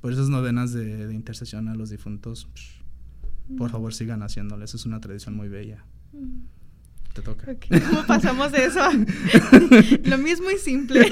por 0.02 0.12
esas 0.12 0.30
novenas 0.30 0.74
de, 0.74 1.14
intercesión 1.14 1.68
a 1.68 1.76
los 1.76 1.90
difuntos, 1.90 2.48
por 3.58 3.70
mm. 3.70 3.72
favor 3.72 3.94
sigan 3.94 4.24
haciéndoles, 4.24 4.74
es 4.74 4.86
una 4.86 5.00
tradición 5.00 5.36
muy 5.36 5.48
bella. 5.50 5.86
Te 7.14 7.22
toca. 7.22 7.56
¿Cómo 7.90 8.06
pasamos 8.08 8.52
de 8.52 8.66
eso? 8.66 8.80
Lo 10.04 10.18
mismo 10.18 10.50
y 10.50 10.58
simple. 10.58 11.12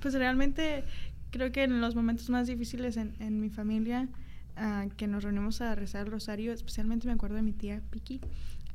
pues 0.00 0.14
realmente 0.14 0.84
creo 1.30 1.52
que 1.52 1.64
en 1.64 1.80
los 1.80 1.94
momentos 1.94 2.28
más 2.30 2.46
difíciles 2.46 2.96
en, 2.96 3.14
en 3.20 3.40
mi 3.40 3.50
familia, 3.50 4.08
uh, 4.56 4.88
que 4.96 5.06
nos 5.06 5.22
reunimos 5.22 5.60
a 5.60 5.74
rezar 5.74 6.06
el 6.06 6.12
rosario, 6.12 6.52
especialmente 6.52 7.06
me 7.06 7.12
acuerdo 7.12 7.36
de 7.36 7.42
mi 7.42 7.52
tía 7.52 7.82
Vicky, 7.90 8.20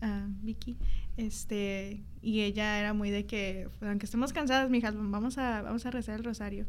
uh, 0.02 0.28
Vicky, 0.42 0.78
este, 1.18 2.04
y 2.22 2.42
ella 2.42 2.80
era 2.80 2.94
muy 2.94 3.10
de 3.10 3.26
que, 3.26 3.70
aunque 3.82 4.06
estemos 4.06 4.34
cansadas, 4.34 4.70
mijas, 4.70 4.96
vamos 4.96 5.38
a, 5.38 5.62
vamos 5.62 5.86
a 5.86 5.92
rezar 5.92 6.16
el 6.20 6.24
rosario. 6.24 6.66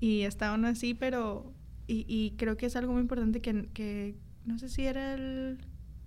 Y 0.00 0.22
estaban 0.22 0.64
así, 0.64 0.94
pero, 0.94 1.52
y, 1.86 2.04
y, 2.08 2.32
creo 2.36 2.56
que 2.56 2.66
es 2.66 2.74
algo 2.74 2.92
muy 2.92 3.02
importante 3.02 3.40
que, 3.40 3.68
que, 3.72 4.16
no 4.44 4.58
sé 4.58 4.68
si 4.68 4.84
era 4.84 5.14
el, 5.14 5.58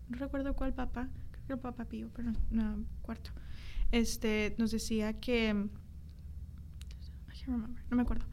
no 0.09 0.17
recuerdo 0.17 0.53
cuál 0.53 0.73
papá, 0.73 1.09
el 1.49 1.59
papá 1.59 1.85
Pío, 1.85 2.09
pero 2.15 2.31
no, 2.49 2.85
cuarto, 3.01 3.31
este, 3.91 4.55
nos 4.57 4.71
decía 4.71 5.13
que, 5.19 5.53
no 7.47 7.69
me 7.89 8.01
acuerdo, 8.01 8.25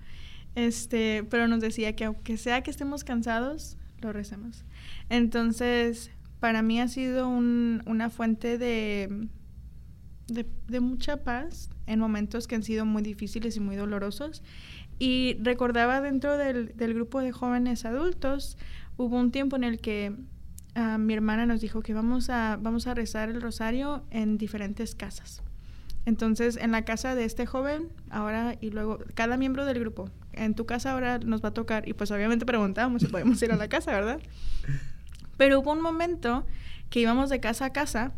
este, 0.55 1.25
pero 1.25 1.49
nos 1.49 1.61
decía 1.61 1.95
que 1.95 2.05
aunque 2.05 2.37
sea 2.37 2.63
que 2.63 2.71
estemos 2.71 3.05
cansados, 3.05 3.77
lo 4.01 4.13
recemos. 4.13 4.65
Entonces, 5.09 6.11
para 6.41 6.63
mí 6.63 6.81
ha 6.81 6.89
sido 6.89 7.29
un, 7.29 7.83
una 7.87 8.11
fuente 8.11 8.59
de, 8.59 9.29
de, 10.27 10.81
mucha 10.81 11.23
paz 11.23 11.71
en 11.87 12.01
momentos 12.01 12.47
que 12.47 12.55
han 12.55 12.63
sido 12.63 12.85
muy 12.85 13.03
difíciles 13.03 13.57
y 13.57 13.61
muy 13.61 13.77
dolorosos. 13.77 14.43
Y 14.99 15.37
recordaba 15.41 16.01
dentro 16.01 16.37
del, 16.37 16.77
del 16.77 16.95
grupo 16.95 17.21
de 17.21 17.33
jóvenes 17.33 17.85
adultos, 17.85 18.59
hubo 18.97 19.17
un 19.19 19.31
tiempo 19.31 19.57
en 19.57 19.65
el 19.65 19.81
que 19.81 20.15
ah, 20.75 20.99
mi 20.99 21.15
hermana 21.15 21.47
nos 21.47 21.61
dijo 21.61 21.83
que 21.83 21.95
vamos 21.95 22.31
a, 22.31 22.59
vamos 22.61 22.87
a 22.87 22.95
rezar 22.95 23.29
el 23.29 23.41
rosario 23.41 24.05
en 24.11 24.39
diferentes 24.39 24.95
casas. 24.95 25.43
Entonces, 26.05 26.57
en 26.57 26.73
la 26.73 26.85
casa 26.85 27.15
de 27.15 27.25
este 27.25 27.47
joven, 27.47 27.89
ahora 28.11 28.57
y 28.61 28.71
luego, 28.71 28.99
cada 29.15 29.37
miembro 29.37 29.65
del 29.65 29.79
grupo, 29.79 30.09
en 30.33 30.55
tu 30.55 30.67
casa 30.67 30.93
ahora 30.93 31.19
nos 31.19 31.45
va 31.45 31.51
a 31.51 31.55
tocar, 31.55 31.89
y 31.89 31.93
pues 31.93 32.11
obviamente 32.11 32.45
preguntábamos 32.45 33.03
si 33.03 33.09
podemos 33.09 33.41
ir 33.43 33.53
a 33.53 33.57
la 33.57 33.69
casa, 33.69 33.93
¿verdad? 33.93 34.21
Pero 35.37 35.61
hubo 35.61 35.73
un 35.73 35.81
momento 35.81 36.45
que 36.91 37.01
íbamos 37.01 37.31
de 37.31 37.41
casa 37.41 37.67
a 37.67 37.73
casa 37.73 38.13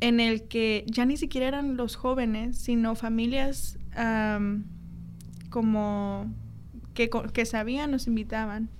en 0.00 0.18
el 0.18 0.48
que 0.48 0.84
ya 0.86 1.04
ni 1.04 1.16
siquiera 1.16 1.48
eran 1.48 1.76
los 1.76 1.96
jóvenes, 1.96 2.56
sino 2.56 2.94
familias 2.94 3.78
como 5.50 6.32
que, 6.94 7.10
que, 7.32 7.44
sabían, 7.44 7.90
nos 7.90 8.06
invitaban. 8.06 8.70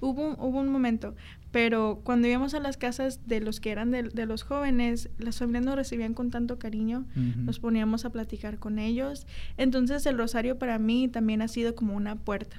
hubo, 0.00 0.34
hubo 0.34 0.60
un 0.60 0.68
momento 0.68 1.14
pero 1.50 2.00
cuando 2.04 2.28
íbamos 2.28 2.54
a 2.54 2.60
las 2.60 2.76
casas 2.76 3.26
de 3.26 3.40
los 3.40 3.60
que 3.60 3.70
eran 3.70 3.90
de, 3.90 4.26
los 4.26 4.42
jóvenes, 4.42 5.08
las 5.18 5.38
familias 5.38 5.64
nos 5.64 5.76
recibían 5.76 6.14
con 6.14 6.30
tanto 6.30 6.58
cariño, 6.58 7.06
nos 7.14 7.58
poníamos 7.58 8.04
a 8.04 8.10
platicar 8.10 8.58
con 8.58 8.78
ellos. 8.78 9.26
Entonces 9.56 10.04
el 10.06 10.18
rosario 10.18 10.58
para 10.58 10.78
mí 10.78 11.08
también 11.08 11.40
ha 11.40 11.48
sido 11.48 11.74
como 11.74 11.96
una 11.96 12.16
puerta 12.16 12.58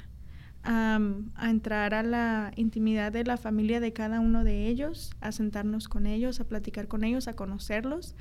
a 0.63 1.49
entrar 1.49 1.93
a 1.93 2.03
la 2.03 2.51
intimidad 2.55 3.11
de 3.11 3.23
la 3.23 3.37
familia 3.37 3.79
de 3.79 3.93
cada 3.93 4.19
uno 4.19 4.43
de 4.43 4.67
ellos, 4.67 5.15
a 5.21 5.31
sentarnos 5.31 5.87
con 5.87 6.05
ellos, 6.05 6.39
a 6.39 6.43
platicar 6.47 6.87
con 6.87 7.03
ellos, 7.03 7.27
a 7.27 7.33
conocerlos. 7.33 8.15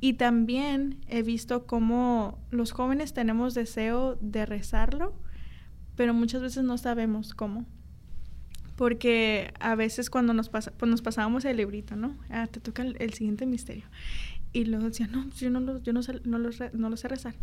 Y 0.00 0.14
también 0.14 0.98
he 1.06 1.22
visto 1.22 1.66
cómo 1.66 2.38
los 2.50 2.72
jóvenes 2.72 3.14
tenemos 3.14 3.54
deseo 3.54 4.18
de 4.20 4.44
rezarlo, 4.44 5.14
pero 5.96 6.12
muchas 6.12 6.42
veces 6.42 6.64
no 6.64 6.76
sabemos 6.78 7.32
cómo 7.32 7.64
porque 8.76 9.52
a 9.60 9.74
veces 9.74 10.10
cuando 10.10 10.34
nos, 10.34 10.48
pasa, 10.48 10.72
pues 10.76 10.90
nos 10.90 11.02
pasábamos 11.02 11.44
el 11.44 11.56
librito, 11.56 11.96
¿no? 11.96 12.16
Ah, 12.30 12.46
te 12.46 12.60
toca 12.60 12.82
el, 12.82 13.12
siguiente 13.12 13.46
misterio. 13.46 13.84
Y 14.52 14.64
luego 14.64 14.86
decía, 14.86 15.06
no, 15.06 15.28
yo 15.30 15.50
no 15.50 15.60
lo, 15.60 15.82
yo 15.82 15.92
no, 15.92 16.00
no, 16.24 16.38
lo, 16.38 16.50
no 16.72 16.90
lo 16.90 16.96
sé 16.96 17.08
rezar. 17.08 17.34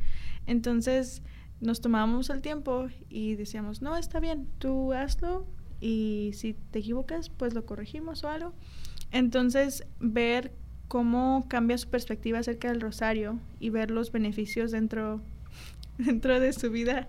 Entonces 0.46 1.22
nos 1.60 1.80
tomábamos 1.80 2.30
el 2.30 2.42
tiempo 2.42 2.88
y 3.10 3.36
decíamos, 3.36 3.82
no, 3.82 3.96
está 3.96 4.20
bien, 4.20 4.48
tú 4.58 4.94
hazlo 4.94 5.46
y 5.80 6.32
si 6.34 6.54
te 6.72 6.80
equivocas, 6.80 7.30
pues 7.30 7.54
lo 7.54 7.66
corregimos 7.66 8.24
o 8.24 8.30
algo. 8.30 8.54
Entonces, 9.12 9.86
ver 10.00 10.52
cómo 10.88 11.46
cambia 11.48 11.78
su 11.78 11.90
perspectiva 11.90 12.40
acerca 12.40 12.70
del 12.70 12.82
rosario 12.82 13.40
y 13.60 13.70
ver 13.70 13.92
los 13.92 14.12
beneficios 14.12 14.72
dentro, 14.72 15.22
dentro 15.98 16.40
de 16.40 16.54
su 16.54 16.72
vida 16.72 17.08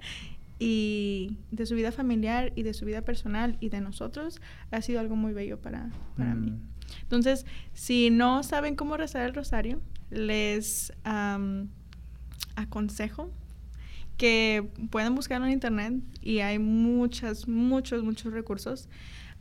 y 0.63 1.37
de 1.51 1.67
su 1.67 1.75
vida 1.75 1.93
familiar 1.93 2.53
y 2.55 2.63
de 2.63 2.73
su 2.75 2.85
vida 2.85 3.03
personal 3.03 3.57
y 3.61 3.69
de 3.69 3.81
nosotros 3.81 4.41
ha 4.71 4.81
sido 4.81 5.01
algo 5.01 5.17
muy 5.17 5.33
bello 5.33 5.61
para, 5.61 5.91
para 6.17 6.35
mí. 6.35 6.53
Mm. 6.53 6.61
Entonces, 7.03 7.47
si 7.73 8.11
no 8.11 8.43
saben 8.43 8.77
cómo 8.77 8.97
rezar 8.97 9.23
el 9.23 9.35
rosario, 9.35 9.81
les 10.11 10.93
aconsejo 12.55 13.31
que 14.17 14.71
puedan 14.91 15.15
buscarlo 15.15 15.47
en 15.47 15.53
internet 15.53 15.95
y 16.21 16.41
hay 16.41 16.59
muchas, 16.59 17.49
muchos, 17.49 18.05
muchos 18.05 18.33
recursos 18.33 18.89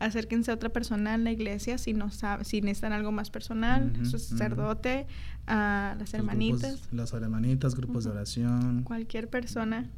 acérquense 0.01 0.51
a 0.51 0.55
otra 0.55 0.69
persona 0.69 1.13
en 1.13 1.23
la 1.23 1.31
iglesia 1.31 1.77
si 1.77 1.93
no 1.93 2.09
sabe, 2.11 2.43
si 2.43 2.61
necesitan 2.61 2.91
algo 2.91 3.11
más 3.11 3.29
personal, 3.29 3.93
su 4.03 4.17
sacerdote, 4.17 5.07
a 5.47 5.95
las 5.99 6.13
hermanitas. 6.13 6.89
las 6.91 7.13
hermanitas, 7.13 7.75
grupos 7.75 8.05
de 8.05 8.11
oración. 8.11 8.83
Cualquier 8.83 9.29
persona. 9.29 9.89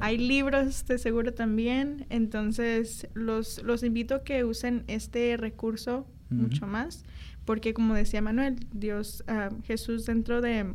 Hay 0.00 0.18
libros 0.18 0.86
de 0.86 0.98
seguro 0.98 1.32
también, 1.32 2.06
entonces 2.10 3.08
los, 3.14 3.62
los 3.62 3.82
invito 3.82 4.16
a 4.16 4.24
que 4.24 4.44
usen 4.44 4.84
este 4.88 5.36
recurso 5.36 6.06
mucho 6.30 6.66
más, 6.66 7.04
porque 7.44 7.74
como 7.74 7.94
decía 7.94 8.20
Manuel, 8.20 8.56
Dios, 8.72 9.22
ah, 9.28 9.50
Jesús 9.64 10.04
dentro 10.04 10.40
de, 10.40 10.74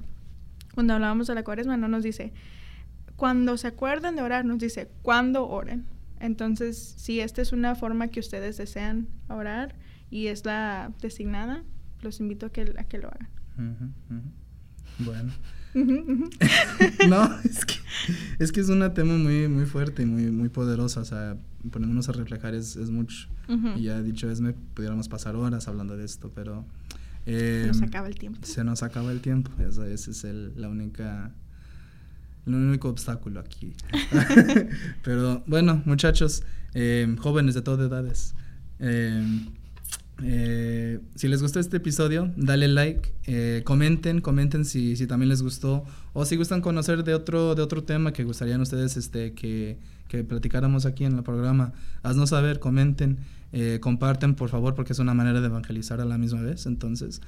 cuando 0.74 0.94
hablábamos 0.94 1.28
de 1.28 1.36
la 1.36 1.44
cuaresma, 1.44 1.76
no 1.76 1.90
nos 1.90 2.04
dice, 2.04 2.32
cuando 3.18 3.58
se 3.58 3.68
acuerden 3.68 4.16
de 4.16 4.22
orar, 4.22 4.46
nos 4.46 4.60
dice, 4.60 4.90
cuando 5.02 5.48
oren. 5.50 5.86
Entonces, 6.20 6.96
si 6.98 7.20
esta 7.20 7.42
es 7.42 7.52
una 7.52 7.76
forma 7.76 8.10
que 8.10 8.20
ustedes 8.20 8.58
desean 8.58 9.08
orar 9.28 9.76
y 10.10 10.28
es 10.28 10.46
la 10.46 10.92
designada, 11.02 11.64
los 12.02 12.20
invito 12.20 12.48
a 12.48 12.52
que, 12.52 12.74
a 12.78 12.84
que 12.84 12.98
lo 12.98 13.10
hagan. 13.10 13.94
Bueno. 15.00 15.32
no, 17.10 17.40
es 17.44 17.64
que, 17.66 17.76
es 18.40 18.52
que 18.52 18.60
es 18.60 18.70
un 18.70 18.94
tema 18.94 19.18
muy, 19.18 19.48
muy 19.48 19.66
fuerte 19.66 20.04
y 20.04 20.06
muy, 20.06 20.32
muy 20.32 20.50
poderosa. 20.50 21.02
O 21.02 21.06
sea, 21.06 21.38
poniéndonos 21.72 22.10
a 22.10 22.14
reflejar 22.14 22.54
es, 22.56 22.76
es 22.76 22.90
mucho. 22.90 23.28
Y 23.76 23.84
ya 23.84 24.02
dicho 24.02 24.30
es, 24.30 24.42
me 24.42 24.54
pudiéramos 24.54 25.10
pasar 25.10 25.36
horas 25.36 25.68
hablando 25.68 25.98
de 25.98 26.06
esto, 26.06 26.32
pero... 26.36 26.66
se 27.26 27.66
nos 27.68 27.78
em, 27.80 27.84
acaba 27.84 28.08
el 28.08 28.16
tiempo. 28.16 28.40
Se 28.44 28.64
nos 28.64 28.84
acaba 28.84 29.12
el 29.12 29.22
tiempo. 29.22 29.52
Esa, 29.60 29.88
esa 29.88 30.12
es 30.12 30.24
el, 30.24 30.54
la 30.60 30.70
única 30.70 31.34
el 32.58 32.70
único 32.70 32.90
obstáculo 32.90 33.40
aquí. 33.40 33.74
Pero 35.04 35.44
bueno, 35.48 35.82
muchachos, 35.86 36.44
eh, 36.74 37.16
jóvenes 37.20 37.56
de 37.56 37.62
todas 37.62 37.88
edades, 37.88 38.36
eh, 38.80 39.24
eh, 40.22 41.00
si 41.16 41.28
les 41.28 41.42
gustó 41.42 41.60
este 41.60 41.78
episodio, 41.78 42.32
dale 42.36 42.68
like, 42.68 43.64
comenten, 43.64 44.22
comenten 44.22 44.66
si, 44.66 44.96
si, 44.96 45.08
también 45.08 45.30
les 45.30 45.42
gustó 45.42 45.86
o 46.14 46.26
si 46.26 46.36
gustan 46.36 46.62
conocer 46.62 47.04
de 47.04 47.16
otro, 47.16 47.56
de 47.56 47.62
otro 47.62 47.84
tema 47.84 48.12
que 48.12 48.24
gustarían 48.24 48.60
ustedes 48.62 48.98
este, 48.98 49.34
que, 49.34 49.80
que 50.10 50.24
platicáramos 50.24 50.86
aquí 50.86 51.06
en 51.06 51.18
el 51.18 51.24
programa. 51.24 51.74
Haznos 52.04 52.30
saber, 52.30 52.60
comenten. 52.60 53.18
comparten 53.82 54.36
por 54.36 54.50
favor 54.50 54.76
porque 54.76 54.94
es 54.94 55.00
una 55.00 55.16
manera 55.16 55.42
de 55.42 55.48
evangelizar 55.48 56.00
a 56.02 56.06
la 56.06 56.20
misma 56.20 56.44
vez 56.44 56.68
entonces 56.68 57.20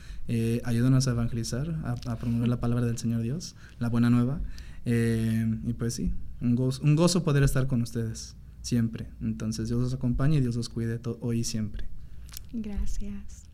ayúdanos 0.64 1.08
a 1.08 1.12
evangelizar 1.12 1.74
a 1.84 2.16
promover 2.18 2.48
la 2.48 2.60
palabra 2.60 2.86
del 2.86 3.00
Señor 3.00 3.24
Dios 3.24 3.56
la 3.80 3.90
buena 3.90 4.12
nueva 4.12 4.40
eh, 4.86 5.46
y 5.66 5.74
pues 5.74 5.94
sí, 5.96 6.14
un 6.40 6.56
gozo, 6.56 6.84
un 6.84 6.96
gozo 6.96 7.24
poder 7.24 7.44
estar 7.44 7.68
con 7.68 7.82
ustedes 7.82 8.36
siempre. 8.62 9.08
Entonces 9.22 9.68
Dios 9.68 9.82
los 9.82 9.94
acompañe 9.94 10.38
y 10.38 10.42
Dios 10.42 10.56
los 10.56 10.70
cuide 10.70 11.00
hoy 11.20 11.40
y 11.40 11.44
siempre. 11.44 11.88
Gracias. 12.54 13.51